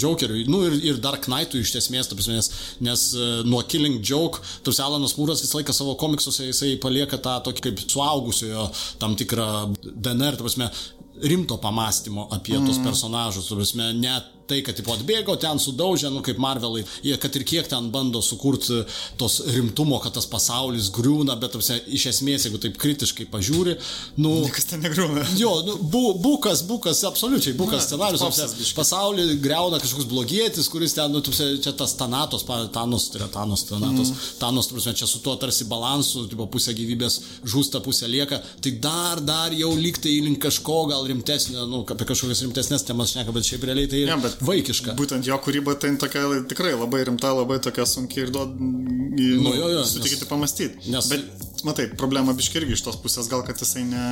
[0.00, 2.50] Jokeriui, nu ir, ir Dark Knight'ui iš esmės, prasme, nes,
[2.82, 7.36] nes e, nuo Killing Joke, tarsi Alanas Mūras visą laiką savo komiksuose jisai palieka tą
[7.46, 8.66] tokį kaip suaugusiojo
[9.02, 9.48] tam tikrą
[9.84, 10.70] DNR, prasme,
[11.22, 12.66] rimto pamastymo apie mm.
[12.66, 17.36] tos personažus, prasme, net tai, kad tipo atbėgo, ten sudaužė, nu kaip Marvelai, jie kad
[17.38, 18.82] ir kiek ten bando sukurti
[19.20, 23.76] tos rimtumo, kad tas pasaulis griūna, bet apsia, iš esmės, jeigu taip kritiškai pažiūri,
[24.20, 24.34] nu...
[24.44, 25.24] Niekas ten negriūna.
[25.40, 31.12] Jo, nu, bu, bukas, bukas, absoliučiai, bukas scenarius, apsia, pasaulį greuna kažkoks blogietis, kuris ten,
[31.14, 34.36] nu, apsia, čia tas Tanatos, Tanos, tai yra Tanos, Tanatos, mm.
[34.42, 39.22] Tanos, prasme, čia su tuo tarsi balansu, tipo, pusė gyvybės žūsta, pusė lieka, tai dar,
[39.24, 43.66] dar jau lygtai link kažko gal rimtesnio, nu, apie kažkokias rimtesnės temas šneka, bet šiaip
[43.68, 44.04] realiai tai...
[44.08, 44.94] Ja, bet vaikiška.
[44.98, 49.54] Būtent jo kūryba tai tokia tikrai labai rimta, labai tokia sunki ir duod, nu, nu,
[49.54, 50.90] jo, jo, sutikite pamastyti.
[50.92, 51.08] Nes...
[51.12, 54.04] Bet, matai, problema biški irgi iš tos pusės, gal kad jisai ne,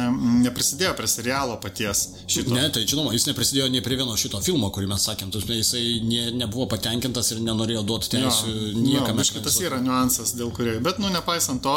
[0.46, 2.54] neprisidėjo prie serialo paties šito.
[2.56, 5.84] Ne, tai žinoma, jis neprisidėjo nei prie vieno šito filmo, kurį mes sakėm, tu, jisai
[6.06, 9.20] ne, nebuvo patenkintas ir nenorėjo duoti teisų niekam.
[9.22, 11.76] Aišku, tas yra niuansas, dėl kurio, bet, nu, nepaisant to,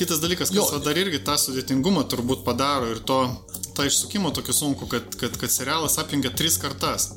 [0.00, 3.22] kitas dalykas, kas jo, dar irgi tą sudėtingumą turbūt padaro ir to,
[3.76, 7.12] tą išsukimą tokį sunku, kad, kad, kad serialas apjungia tris kartas.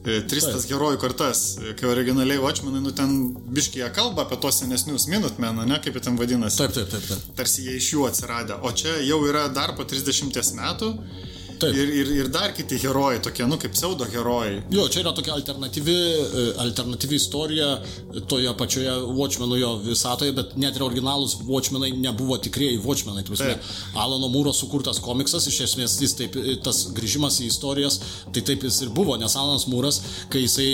[0.00, 3.10] E, tris tas herojų kartas, e, kai originaliai Watchmenai, nu ten
[3.52, 6.62] biškėje kalba apie tos senesnius Minutemenų, ne, kaip jie ten vadinasi.
[6.62, 7.26] Taip, taip, taip, taip.
[7.36, 8.56] Tarsi jie iš jų atsiradę.
[8.64, 10.94] O čia jau yra dar po 30 metų
[11.60, 11.76] Taip.
[11.76, 14.62] Ir, ir, ir dar kiti herojai, tokie, nu, kaip pseudo herojai.
[14.72, 17.68] Jo, čia yra tokia alternatyvi, e, alternatyvi istorija
[18.30, 23.26] toje pačioje Watchmenų jo visatoje, bet net ir originalus Watchmenai nebuvo tikrieji Watchmenai.
[23.92, 28.00] Alano Mūro sukurtas komiksas, iš esmės jis taip, tas grįžimas į istorijas,
[28.32, 30.00] tai taip jis ir buvo, nes Alanas Mūras,
[30.32, 30.68] kai jisai,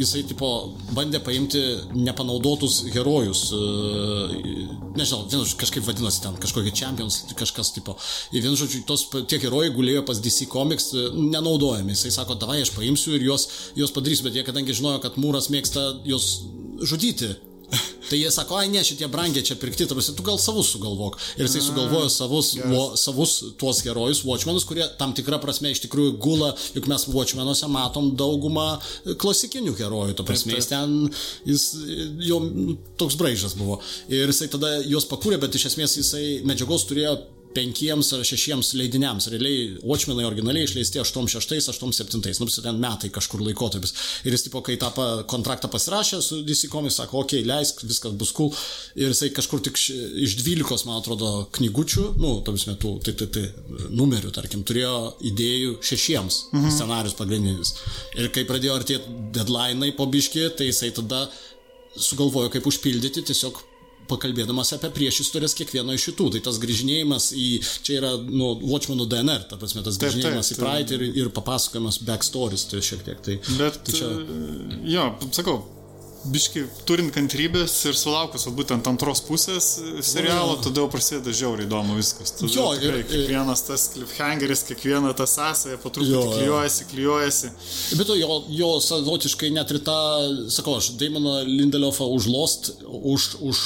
[0.00, 0.50] jisai tipo,
[0.96, 1.60] bandė paimti
[2.00, 7.98] nepanaudotus herojus, e, nežinau, kažkaip vadinosi ten, kažkokie champions, kažkas tipo.
[8.32, 11.94] Ir vienu žodžiu, tos tie herojai gulėjo pas DC Comics e, nenaudojami.
[11.96, 15.50] Jisai sako, davai aš paimsiu ir juos, juos padarysiu, bet jie kadangi žinojo, kad Mūras
[15.52, 16.32] mėgsta juos
[16.86, 17.34] žudyti.
[18.10, 21.18] Tai jie sako, ai ne, šitie brangiai čia pirkti, tarsi tu gal savus sugalvok.
[21.38, 22.66] Ir jisai sugalvojo savus, yes.
[22.70, 27.70] lo, savus tuos herojus, Watchmenus, kurie tam tikrą prasme iš tikrųjų gula, juk mes Watchmenuose
[27.70, 28.68] matom daugumą
[29.22, 30.96] klasikinių herojų, to prasme, jis ten,
[31.48, 31.68] jis
[32.26, 32.40] jo
[33.00, 33.80] toks braižas buvo.
[34.10, 37.18] Ir jisai tada juos pakūrė, bet iš esmės jisai medžiagos turėjo
[37.54, 39.28] penkiems ar šešiems leidiniams.
[39.32, 43.94] Realiai Watchmenai originaliai išleisti 86, 87, nors ten metai kažkur laikotarpis.
[44.24, 44.90] Ir jis, tipo, kai tą
[45.30, 48.52] kontraktą pasirašė su DC Comics, sako, okei, okay, leisk, viskas bus cool.
[48.98, 53.46] Ir jisai kažkur tik iš 12, man atrodo, knygučių, nu, tomis metų, tai, tai, tai,
[53.90, 54.96] numerių, tarkim, turėjo
[55.32, 56.74] idėjų šešiems mhm.
[56.76, 57.74] scenarius pagrindinis.
[58.18, 61.26] Ir kai pradėjo artėti deadline'ai po biški, tai jisai tada
[61.98, 63.58] sugalvojo, kaip užpildyti tiesiog
[64.10, 66.28] pakalbėdamas apie priešistorės kiekvieno iš šitų.
[66.36, 67.48] Tai tas grįžinėjimas į,
[67.86, 72.66] čia yra, nu, Watchmenų DNR, ta prasme, tas grįžinėjimas į praeitį ir, ir papasakojimas backstories,
[72.70, 73.20] tai šiek tiek.
[73.26, 74.10] Tai, Bet, tai čia...
[74.90, 75.60] jo, sakau,
[76.28, 79.68] biški turint kantrybės ir sulaukus būtent antros pusės
[80.04, 82.34] serialo, tada jau prasideda žiauriai įdomu viskas.
[82.36, 87.52] Tada jo, tikrai, ir kiekvienas tas cliffhangeris, kiekviena ta sąsaja po truputį klyjuojasi, klyjuojasi.
[87.98, 89.96] Bet to jo, jo savotiškai net ir tą,
[90.52, 93.62] sakau, aš Daimoną Lindelofą už Lost, už, už,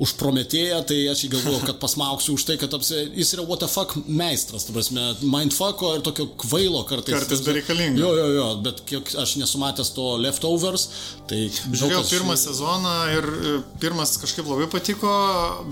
[0.00, 3.68] už Prometėją, tai aš įgalvojau, kad pasmauksiu už tai, kad apsi, jis yra what the
[3.68, 7.18] fuck meistras, tu prasme, mindfucko ir tokio kvailo kartais.
[7.18, 8.00] Kartais bereikalingo.
[8.00, 10.88] Jo, jo, jo, bet kiek aš nesumatęs to leftovers,
[11.28, 11.44] tai
[11.80, 12.12] Žiūrėjau kas...
[12.14, 15.12] pirmą sezoną ir e, pirmas kažkaip labai patiko,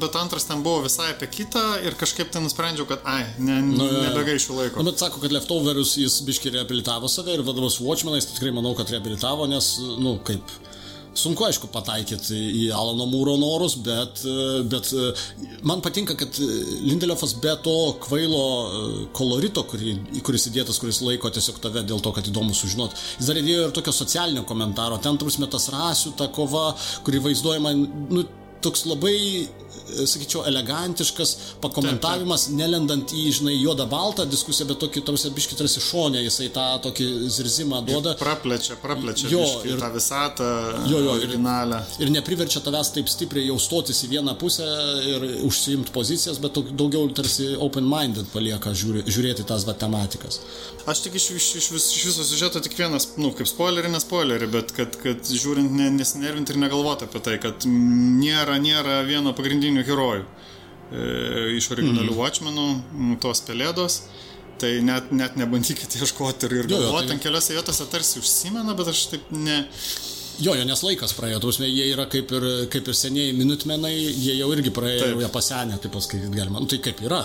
[0.02, 3.88] bet antras ten buvo visai apie kitą ir kažkaip ten nusprendžiau, kad ai, ne, nu,
[4.06, 4.82] nebegaišiu laiko.
[4.82, 8.90] Nu, bet sako, kad Leftoverius jis biški reabilitavo save ir vadovas Watchmenais tikrai manau, kad
[8.92, 10.54] reabilitavo, nes, nu, kaip
[11.12, 14.22] Sunku, aišku, pataikyti į Alano Mūro norus, bet,
[14.72, 14.88] bet
[15.68, 16.38] man patinka, kad
[16.87, 17.75] Lindelefas be to
[18.07, 18.44] kvailo
[19.16, 23.40] kolorito, kurį, kuris įdėtas, kuris laiko tiesiog tave dėl to, kad įdomu sužinoti, jis dar
[23.42, 24.96] įdėjo ir tokio socialinio komentaro.
[25.05, 26.70] Ten, turbūt, tas rasių, ta kova,
[27.05, 27.75] kuri vaizduojama,
[28.16, 28.25] nu,
[28.64, 29.16] toks labai
[29.90, 32.59] sakyčiau, elegantiškas pakomentavimas, taip, taip.
[32.61, 37.09] nelendant į, žinai, juodą baltą diskusiją, bet tokį, tarsi, biškit tarsi šonė, jisai tą tokį
[37.33, 38.14] zirzimą duoda.
[38.16, 40.49] Ir praplečia, praplečia jo, ir tą visatą
[40.90, 41.83] jo, jo, originalią.
[41.99, 44.66] Ir, ir nepriverčia tavęs taip stipriai jau stotis į vieną pusę
[45.12, 50.40] ir užsiimti pozicijas, bet daugiau tarsi open-minded palieka žiūrė, žiūrėti tas va tematikas.
[50.88, 54.01] Aš tik iš, iš, iš, vis, iš viso siužeto tik vienas, nu, kaip spoilerį, ne
[54.03, 59.35] spoilerį, bet kad, kad žiūrint ne, nesinervinti ir negalvoti apie tai, kad nėra, nėra vieno
[59.72, 60.24] pagrindinių herojų
[60.92, 62.18] e, iš originalių mm.
[62.18, 64.02] Watchmenų, tos pelėdos.
[64.62, 67.14] Tai net, net nebandykite ieškoti ir, ir galvoti, tai...
[67.16, 69.64] ten keliose vietose tarsi užsimena, bet aš taip ne...
[70.42, 74.37] Jo, jo, nes laikas praėjo, tuosme, jie yra kaip ir, kaip ir senieji minutmenai, jie
[74.38, 76.62] jau irgi praėjo, jie pasenę, taip paskaityti galima.
[76.62, 77.24] Nu, tai kaip yra.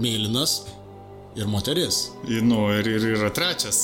[0.00, 0.60] Mėlynas,
[1.36, 1.98] ir moteris.
[2.28, 3.82] Nu, ir, ir yra trečias,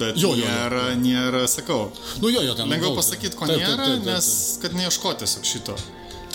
[0.00, 0.98] bet jo, jo, nėra, jo.
[1.02, 1.90] nėra, sakau.
[2.22, 2.72] Nu, jo, jo, ten.
[2.72, 4.10] Lengviau pasakyti, ko taip, nėra, taip, taip, taip, taip.
[4.16, 5.78] nes kad neieškoti tiesiog šito.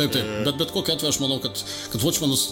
[0.01, 1.59] Taip, taip, bet bet kokiu atveju aš manau, kad,
[1.93, 2.47] kad Watchmenus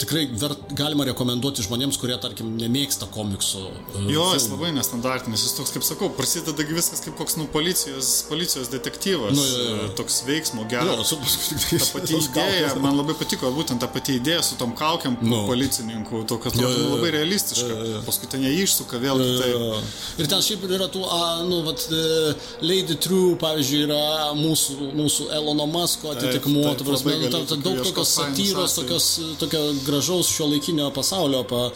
[0.00, 3.62] tikrai vert, galima rekomenduoti žmonėms, kurie, tarkim, nemėgsta komiksų.
[3.94, 8.10] Uh, jo, jis labai nestandartinis, jis toks, kaip sakau, prasideda viskas kaip koks, nu, policijos,
[8.30, 9.88] policijos detektyvas, nu, jo, jo.
[10.00, 11.12] toks veiksmo, geras.
[11.12, 15.42] Jo, ta pati idėja, man labai patiko, būtent ta pati idėja su tom kaukiam nu.
[15.50, 17.68] policininkų, to, kas nu, labai realistiška.
[17.70, 18.02] Jo, jo.
[18.06, 19.20] Paskui ten jie išsuka vėl.
[19.20, 19.82] Jo, jo, jo.
[20.20, 22.34] Ir ten šiaip yra tų, a, nu, vat, e,
[22.64, 29.10] Lady True, pavyzdžiui, yra mūsų, mūsų Elono Musko atitikmuo, daug tokios satyros, tokios,
[29.40, 31.66] tokio gražaus šio laikinio pasaulio pa,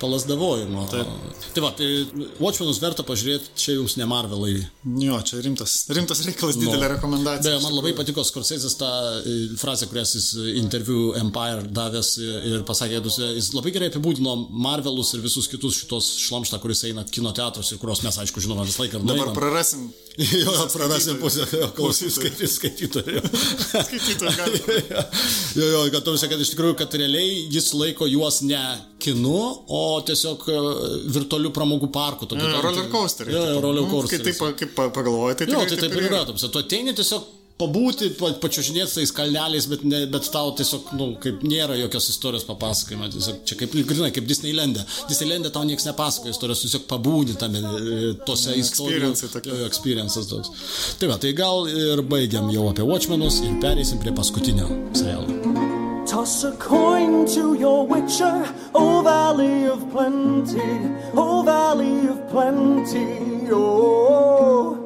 [0.00, 0.86] palasdavojimo.
[0.92, 1.42] Taip.
[1.54, 1.88] Tai va, tai
[2.42, 4.56] Watchmenus verta pažiūrėti, čia jums ne Marvelai.
[5.04, 6.92] Jo, čia rimtas, rimtas reikalas, didelė no.
[6.96, 7.54] rekomendacija.
[7.54, 13.02] Beje, man labai patiko Scorsese'is tą e, frazę, kurias jis interviu Empire davęs ir pasakė,
[13.36, 17.82] jis labai gerai apibūdino Marvelus ir visus kitus šitos šlamštą, kuris eina kino teatrus ir
[17.82, 19.02] kuriuos mes, aišku, žinome visą laiką.
[19.04, 19.38] Dabar nueinam.
[19.38, 19.88] prarasim.
[20.44, 23.22] jo, prarasim pusę klausytojų, skaitytojų.
[23.64, 24.60] skaitytojų, gali.
[25.58, 28.62] jo, jo, kad, kad iš tikrųjų, kad realiai jis jis laiko juos ne
[29.04, 30.58] kinu, o tiesiog e,
[31.16, 32.28] virtualių pramogų parku.
[32.30, 33.32] Tokiu, ja, roller coasterį.
[33.34, 34.20] Ja, roller coasterį.
[34.24, 36.26] Kai taip, kaip pagalvoji, tai, jo, tai taip ir yra.
[36.28, 38.08] Tu ateini tiesiog pabūti,
[38.42, 43.10] pačiužinėti tais kalneliais, bet, ne, bet tau tiesiog, na, nu, kaip nėra jokios istorijos papasakojimo.
[43.14, 44.82] Tiesiog čia kaip, grinai, kaip Disneylande.
[45.10, 49.30] Disneylande tau niekas nepasakoja istorijos, tiesiog pabūni tame, e, tose istorijose.
[49.68, 50.66] Experiences toks.
[50.98, 55.73] Tai va, tai gal ir baigiam jau apie Watchmenus ir pereisim prie paskutinio serialo.
[56.06, 60.60] Toss a coin to your witcher, O Valley of Plenty,
[61.14, 64.76] O Valley of Plenty, oh.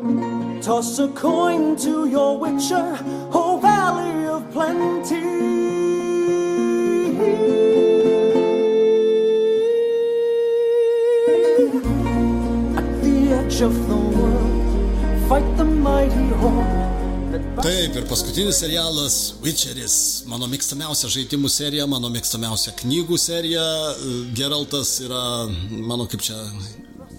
[0.62, 2.96] Toss a coin to your witcher,
[3.32, 5.16] O Valley of Plenty.
[12.78, 16.87] At the edge of the world, fight the mighty that
[17.58, 19.94] Taip, ir paskutinis serialas Witcheris,
[20.30, 23.64] mano mėgstamiausia žaidimų serija, mano mėgstamiausia knygų serija.
[24.38, 25.22] Geraltas yra
[25.70, 26.36] mano kaip čia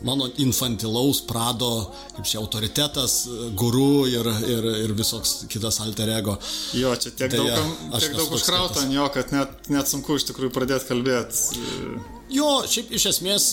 [0.07, 3.15] mano infantilaus prado, kaip čia autoritetas,
[3.59, 6.37] guru ir, ir, ir visoks kitas alter ego.
[6.77, 10.29] Jo, čia tiek Deja, daug, tiek daug užkrauta ant jo, kad net, net sunku iš
[10.29, 11.65] tikrųjų pradėti kalbėti.
[12.31, 13.49] Jo, šiaip iš esmės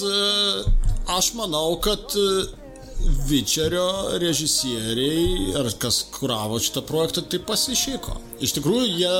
[1.16, 2.14] aš manau, kad
[3.26, 3.86] Vičerio
[4.22, 8.16] režisieriai, ar kas kuravo šitą projektą, tai pasišyko.
[8.42, 9.12] Iš tikrųjų, jie,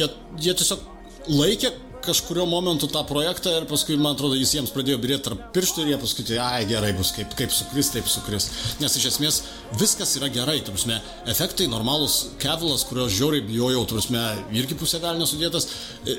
[0.00, 0.08] jie,
[0.42, 0.82] jie tiesiog
[1.30, 1.70] laikė
[2.04, 5.92] kažkurio momentu tą projektą ir paskui, man atrodo, jis jiems pradėjo birėti tarp pirštų ir
[5.92, 8.48] jie paskui, tai, ai, gerai bus, kaip, kaip sukris, taip sukris.
[8.80, 9.40] Nes iš esmės
[9.80, 11.00] viskas yra gerai, tu prasme,
[11.30, 14.24] efektai normalus, kevilas, kurio žiauriai bijojau, tu prasme,
[14.56, 15.68] irgi pusė velnio sudėtas,
[16.06, 16.16] e,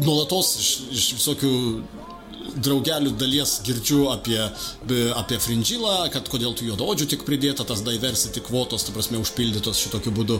[0.00, 1.52] nuolatos iš, iš visokių
[2.64, 4.40] draugelių dalies girdžiu apie,
[5.18, 10.12] apie Fringilą, kad kodėl tų juododžių tik pridėta, tas diversity kvotos, ta prasme, užpildytos šitokiu
[10.16, 10.38] būdu.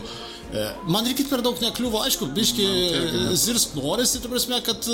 [0.51, 2.65] E, man reikia per daug nekliuvo, aišku, biški
[3.39, 4.87] zirst norisi, ta prasme, kad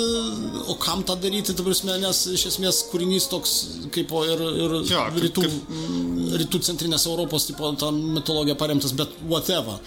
[0.68, 3.56] o kam tą daryti, ta prasme, nes iš esmės kūrinys toks
[3.94, 6.36] kaip ir, ir jo, rytų, kaip, kaip...
[6.44, 9.80] rytų centrinės Europos, tipo, ta mitologija paremtas, bet whatever.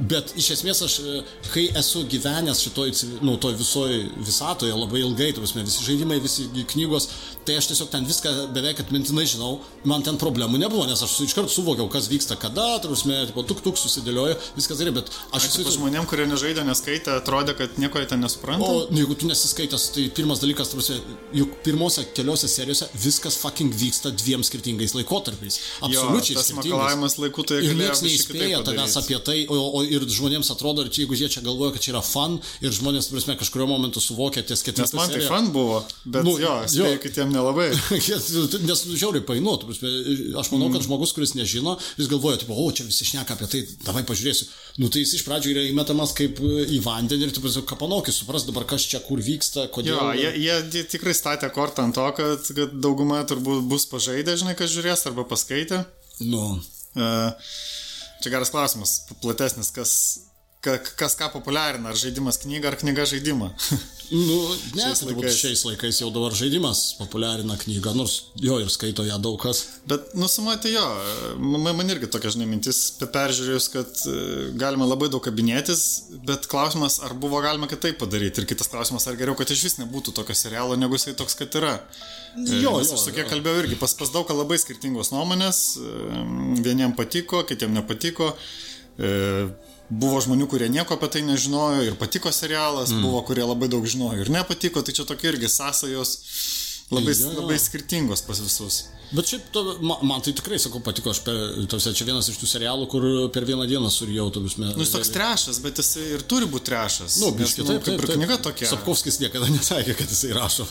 [0.00, 0.94] Bet iš esmės aš,
[1.52, 2.92] kai esu gyvenęs šitoj,
[3.26, 7.08] nu, toj visoj visatoje labai ilgai, tu prasme, visi žaidimai, visi knygos,
[7.44, 9.58] tai aš tiesiog ten viską beveik atmintinai žinau,
[9.88, 13.60] man ten problemų nebuvo, nes aš iškart suvokiau, kas vyksta, kada, tu prasme, tipo, tuk
[13.64, 15.50] tuk susidėliojo, viskas gerai, bet aš...
[15.50, 15.74] Aš esu...
[15.76, 18.64] žmonėm, kurie nežaidė, neskaitė, atrodė, kad nieko jie ten nesupranta.
[18.64, 20.98] O jeigu tu nesiskaitęs, tai pirmas dalykas, tu prasme,
[21.36, 25.60] juk pirmose keliose serijose viskas fucking vyksta dviem skirtingais laikotarpiais.
[25.84, 26.38] Absoliučiai.
[26.38, 30.50] Jo, tas makalavimas laikų tai ir niekas neįspėja tavęs apie tai, o, o ir žmonėms
[30.54, 33.66] atrodo, ir čia, jeigu jie čia galvoja, kad čia yra fan, ir žmonės, prasme, kažkurio
[33.70, 34.86] momentu suvokia ties ketvirtą.
[34.86, 36.90] Nes man tai fan buvo, bet nu, jo, jo.
[37.02, 37.68] kitiems nelabai.
[38.70, 40.86] Nes žiauriai painuotų, aš manau, kad mm.
[40.86, 44.48] žmogus, kuris nežino, jis galvoja, tipo, o čia visi šneka apie tai, davai pažiūrėsiu.
[44.80, 48.46] Nu tai jis iš pradžių yra įmetamas kaip į vandenį ir tu tiesiog kapanokis, supras
[48.48, 49.98] dabar, kas čia kur vyksta, kodėl.
[49.98, 54.56] Jo, jie, jie tikrai statė kortą ant to, kad, kad dauguma turbūt bus pažaidę, žinai,
[54.58, 55.84] kas žiūrės arba paskaitė.
[56.20, 56.60] Nu.
[56.98, 57.30] Uh,
[58.20, 60.29] Čia geras klausimas, platesnis, kas, ka,
[60.60, 63.48] kas ką populiarina, ar žaidimas knyga, ar knyga žaidimą.
[64.10, 64.36] Nu,
[64.74, 65.38] ne, šiais laikais.
[65.38, 69.62] šiais laikais jau dabar žaidimas populiarina knygą, nors jo ir skaito ją daug kas.
[69.88, 70.82] Bet, nusumati jo,
[71.40, 74.18] man, man irgi tokia, žinai, mintis peržiūrėjus, kad e,
[74.60, 75.86] galima labai daug kabinėtis,
[76.28, 78.44] bet klausimas, ar buvo galima kitaip padaryti.
[78.44, 81.56] Ir kitas klausimas, ar geriau, kad iš vis nebūtų tokio serialo, negu jisai toks, kad
[81.62, 81.76] yra.
[82.36, 86.22] E, jo, Nes aš tokie kalbėjau irgi, pas, pas daug labai skirtingos nuomonės, e,
[86.68, 88.34] vieniems patiko, kitiems nepatiko.
[89.00, 89.16] E,
[89.90, 93.02] Buvo žmonių, kurie nieko apie tai nežinojo ir patiko serialas, mm.
[93.02, 96.12] buvo, kurie labai daug žinojo ir nepatiko, tai čia tokia irgi sąsajos
[96.90, 97.36] labai, ja, ja.
[97.40, 98.86] labai skirtingos pas visus.
[99.10, 101.38] Bet šiaip, to, man, tai tikrai, sakau, patiko, aš per,
[101.70, 104.78] tausia, čia vienas iš tų serialų, kur per vieną dieną surijau tokius metus.
[104.78, 107.18] Nu, jis toks trešas, bet jis ir turi būti trešas.
[107.18, 108.70] Nu, biškai, nu, taip, taip, kaip ir knyga tokia.
[108.70, 110.68] Sapkovskis niekada nesakė, kad jisai rašo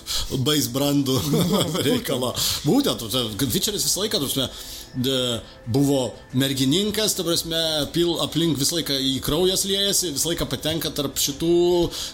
[0.47, 1.19] bais brandų
[1.89, 2.32] reikalą.
[2.63, 3.03] Būtent,
[3.43, 4.47] Vičeris visą laiką, tausia,
[4.95, 7.60] de, buvo mergininkas, ta prasme,
[7.93, 11.60] pil, aplink visą laiką į kraujas liejasi, visą laiką patenka tarp šitų,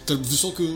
[0.09, 0.67] tarp visokių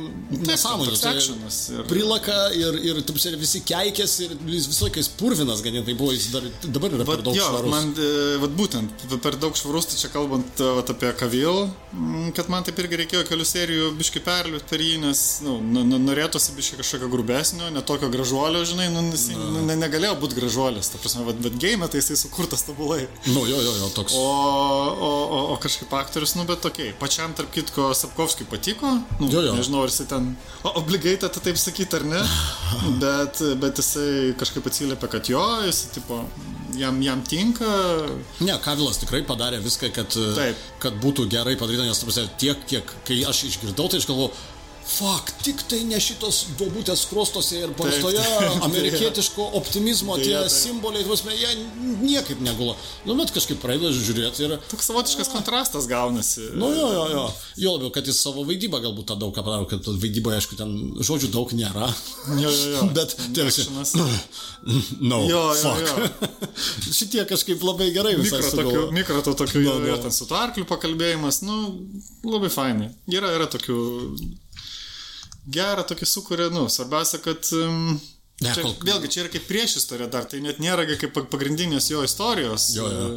[0.46, 0.96] nesąmonių.
[1.02, 1.84] Tai ir...
[1.90, 7.06] Prilaka ir, ir taip, visi keikės ir laiką purvinas ganėtinai buvo, jis dar, dabar yra
[7.06, 7.74] vat, per daug jo, švarus.
[7.74, 11.70] Man, e, vat būtent, per daug švarus, tai čia kalbant e, vat, apie Kavil,
[12.38, 15.58] kad man taip irgi reikėjo kelių serijų biški perliūti per jį, nes nu,
[15.98, 21.02] norėtųsi biški kažkokio grubesnio, netokio gražuolio, žinai, nu, jis, nu, ne, negalėjo būti gražuolis, ta
[21.02, 23.04] prasme, bet game tai jisai sukurtas tobulai.
[23.30, 24.16] Nu, jo, jo, jo, toks.
[24.18, 26.94] O, o, o, o kažkaip aktorius, nu, bet tokiai.
[27.00, 28.92] Pačiam, tarp kitko, Sapkovskiui patiko.
[29.20, 29.56] Nu, jo, jo.
[29.58, 30.32] Nežinau, ar jisai ten
[30.64, 32.22] obligaitą tai taip sakyti ar ne.
[33.02, 33.09] bet,
[33.62, 36.22] bet jisai kažkaip atsiliepia, kad jo, jisai, tipo,
[36.80, 37.70] jam, jam tinka.
[38.46, 40.64] Ne, Kavilas tikrai padarė viską, kad, Taip.
[40.84, 44.34] kad būtų gerai padaryta, nes tiek, kiek, kai aš išgirdau, tai aš galvoju,
[44.90, 48.24] Fak, tik tai ne šitos duobutės krostose ir barstoje
[48.68, 50.50] amerikietiško optimizmo tie tai.
[50.50, 51.52] simboliai, prasme, jie
[52.02, 52.74] niekaip negula.
[53.06, 54.56] Nu, bet kažkaip pradeda žiūrėti ir...
[54.72, 56.48] Toks savotiškas kontrastas gaunasi.
[56.58, 57.28] Nu, jo, jo, jo.
[57.62, 60.74] Jo labiau, kad jis savo vaidybą galbūt tą daug ką padaro, kad vaidyboje, aišku, ten
[61.06, 61.92] žodžių daug nėra.
[62.42, 62.90] Jo, jo, jo.
[62.98, 63.78] bet, tiesiog.
[65.06, 66.10] no, jo, jo, jo.
[66.98, 68.42] Šitie kažkaip labai gerai visai.
[68.42, 71.62] Mikro, tokiu, mikro to tokiu, no, jo, jo, ten su to arkliu pakalbėjimas, nu,
[72.26, 72.94] labai fainai.
[73.14, 73.82] Yra, yra tokių
[75.48, 78.00] gerą tokį sukuria, nu, svarbiausia, kad um,
[78.40, 78.72] Ne, čia, kol...
[78.88, 82.70] Vėlgi, čia yra kaip prieš istorija dar, tai net nėra kaip pagrindinės jo istorijos.
[82.72, 83.08] Jo, jo.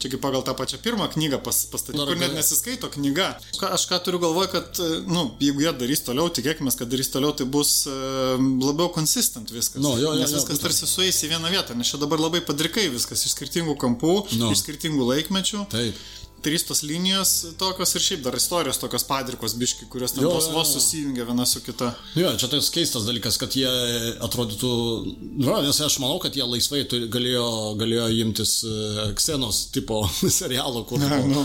[0.00, 3.34] Čia kaip pagal tą pačią pirmą knygą pas, pastatyti, kur net nesiskaito knyga.
[3.58, 7.34] Ką, aš ką turiu galvoje, kad, nu, jeigu jie darys toliau, tikėkime, kad darys toliau,
[7.36, 9.82] tai bus uh, labiau konsistent viskas.
[9.84, 12.40] No, jo, jo, nes viskas jo, tarsi sueis į vieną vietą, nes čia dabar labai
[12.46, 14.48] padrikai viskas iš skirtingų kampų, no.
[14.54, 15.66] iš skirtingų laikmečių.
[15.76, 16.00] Taip.
[16.42, 20.72] Trys tos linijos tokios ir šiaip dar istorijos tokios padrikos biški, kurios ten vos vos
[20.74, 21.92] susijungia viena su kita.
[22.16, 23.68] Jo, čia toks keistas dalykas, kad jie
[24.24, 24.70] atrodytų,
[25.40, 27.46] nu, nes aš manau, kad jie laisvai turi, galėjo,
[27.80, 28.54] galėjo imtis
[29.18, 30.02] Ksenos tipo
[30.40, 31.44] serialo, kur Na, nu.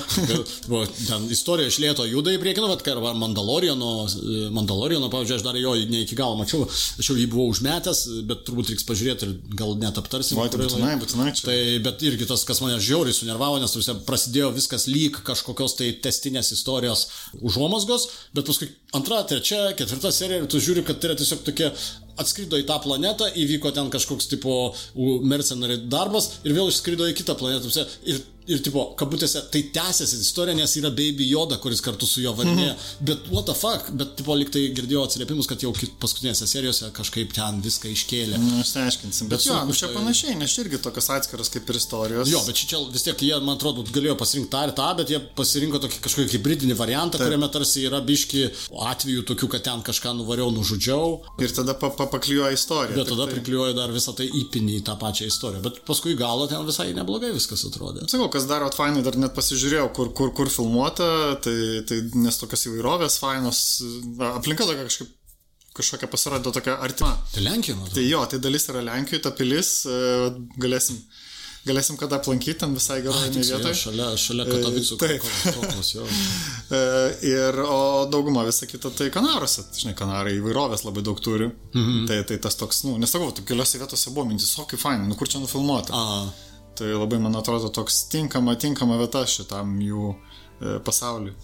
[0.68, 5.46] buvo ten istorija išlėto juda į priekį, nu, bet arba Mandaloriano, e, Mandaloriano, pavyzdžiui, aš
[5.46, 9.28] dar jo ne iki galo mačiau, aš jau jį buvau užmetęs, bet turbūt reiks pažiūrėti
[9.30, 10.40] ir gal net aptarsim.
[10.42, 11.48] Oi, tai būtinai, būtinai čia.
[11.50, 13.76] Tai, bet irgi tas, kas mane žiauriai sunervavo, nes
[14.06, 17.06] prasidėjo viskas lyg kažkokios tai testinės istorijos
[17.42, 21.72] užuomasgos, bet paskui antra, trečia, ketvirta serija ir tu žiūri, kad tai yra tiesiog tokia
[22.22, 24.56] atskrido į tą planetą, įvyko ten kažkoks tipo
[25.28, 27.88] mercenary darbas ir vėl išskrido į kitą planetą.
[28.08, 32.34] Ir, ir tipo, kabutėse, tai tęsiasi istorija, nes yra Baby Yoda, kuris kartu su juo
[32.38, 32.76] varinėja.
[33.02, 37.34] Bet what the fuck, bet tipo liktai girdėjau atsiliepimus, kad jau kit- paskutinėse serijose kažkaip
[37.34, 38.38] ten viską iškėlė.
[38.38, 39.30] Nu, išsiaiškinsim.
[39.30, 42.28] Bet, Bet jo, nu, čia tai- panašiai, nes čia irgi tokios atskiros kaip ir istorijos.
[42.30, 45.20] Jo, bet čia vis tiek jie, man atrodo, galėjo pasirinkti tą ir tą, bet jie
[45.36, 47.28] pasirinko tokį kažkokį hybridinį variantą, Taip.
[47.28, 48.46] kuriame tarsi yra biški
[48.92, 52.96] atvejų tokių, kad ten kažką nuvariau, nužudžiau, Ir tada pa, pa, paklijuoja istoriją.
[52.96, 55.62] bet tada tai- priklijuoja dar visą tai įpinį į tą pačią istoriją.
[55.64, 58.08] Bet paskui galo ten visai neblogai viskas atrodė.
[58.10, 61.08] Sakau, kas dar vat fainai, dar net pasižiūrėjau, kur, kur, kur filmuota,
[61.44, 61.58] tai,
[61.88, 63.62] tai nes tokios įvairovės fainos,
[64.36, 65.14] aplinka tokia kažkaip
[65.76, 67.14] kažkokia pasirodė tokia artima.
[67.34, 67.94] Tai Lenkija, atrodo.
[67.98, 70.30] Tai jo, tai dalis yra Lenkijoje, ta pilis, e,
[70.62, 71.02] galėsim,
[71.68, 73.74] galėsim kada aplankyti, ten visai jo, vietoje.
[73.82, 75.00] Šalia, šalia Katovicų.
[75.02, 75.28] taip.
[75.58, 76.08] Kokos, jo.
[76.66, 76.78] E,
[77.30, 81.52] Ir, o dauguma visą kitą tai Kanaruose, žinai, Kanarai įvairovės labai daug turi.
[81.76, 82.08] Mhm.
[82.10, 85.20] Tai, tai tas toks, nu, nesakau, tu keliose vietose buvo mintis, o kaip fainai, nu
[85.20, 85.94] kur čia nufilmuota.
[85.94, 91.36] A, Tai labai, man atrodo, toks tinkama, tinkama vieta šitam jų e, pasauliu.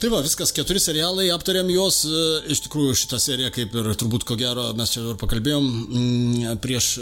[0.00, 4.24] Tai va, viskas, keturi serialai, aptarėm juos, e, iš tikrųjų šitą seriją, kaip ir turbūt
[4.28, 6.94] ko gero mes čia ir pakalbėjom mm, prieš,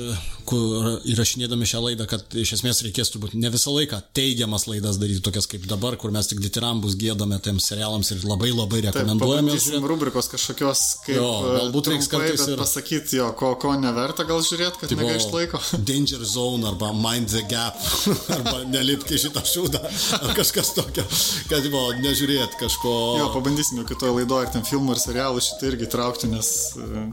[0.49, 5.21] kur įrašinėdami šią laidą, kad iš esmės reikės turbūt ne visą laiką teigiamas laidas daryti,
[5.27, 9.57] tokias kaip dabar, kur mes tik ditirambus gėdame tiems serialams ir labai labai Taip, rekomenduojame.
[9.59, 9.91] žiūrėti.
[9.93, 14.41] rubrikos kažkokios, kaip Jo, e, galbūt reiks kartais ir- pasakyti jo, ko, ko neverta gal
[14.47, 15.61] žiūrėti, kad negaišt laiko.
[15.91, 17.77] Danger Zone arba Mind the Gap
[18.39, 19.83] arba nelipti šitą šūdą
[20.23, 21.05] ar kažkas tokio,
[21.53, 22.95] kad buvo nežiūrėti kažko.
[23.21, 27.05] Jo, pabandysim jau kitoje laidoje ir ten filmų ir serialų šitą irgi traukti, nes e,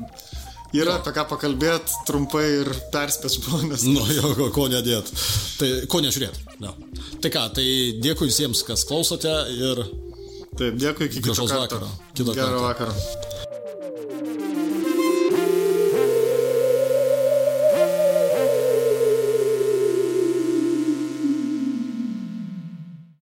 [0.82, 3.86] yra apie ką pakalbėti trumpai ir perspėti žmonės.
[3.90, 5.12] Nu, jo, ko, nedėt.
[5.60, 6.40] Tai ko nežiūrėt.
[6.64, 6.74] No.
[7.24, 7.66] Tai ką, tai
[8.04, 9.84] dėkui visiems, kas klausote ir
[10.56, 11.80] Taip, dėkui, iki kito Gražaus karto.
[11.82, 11.90] vakaro.
[12.16, 12.94] Kito Gero karto.
[12.96, 13.45] vakaro.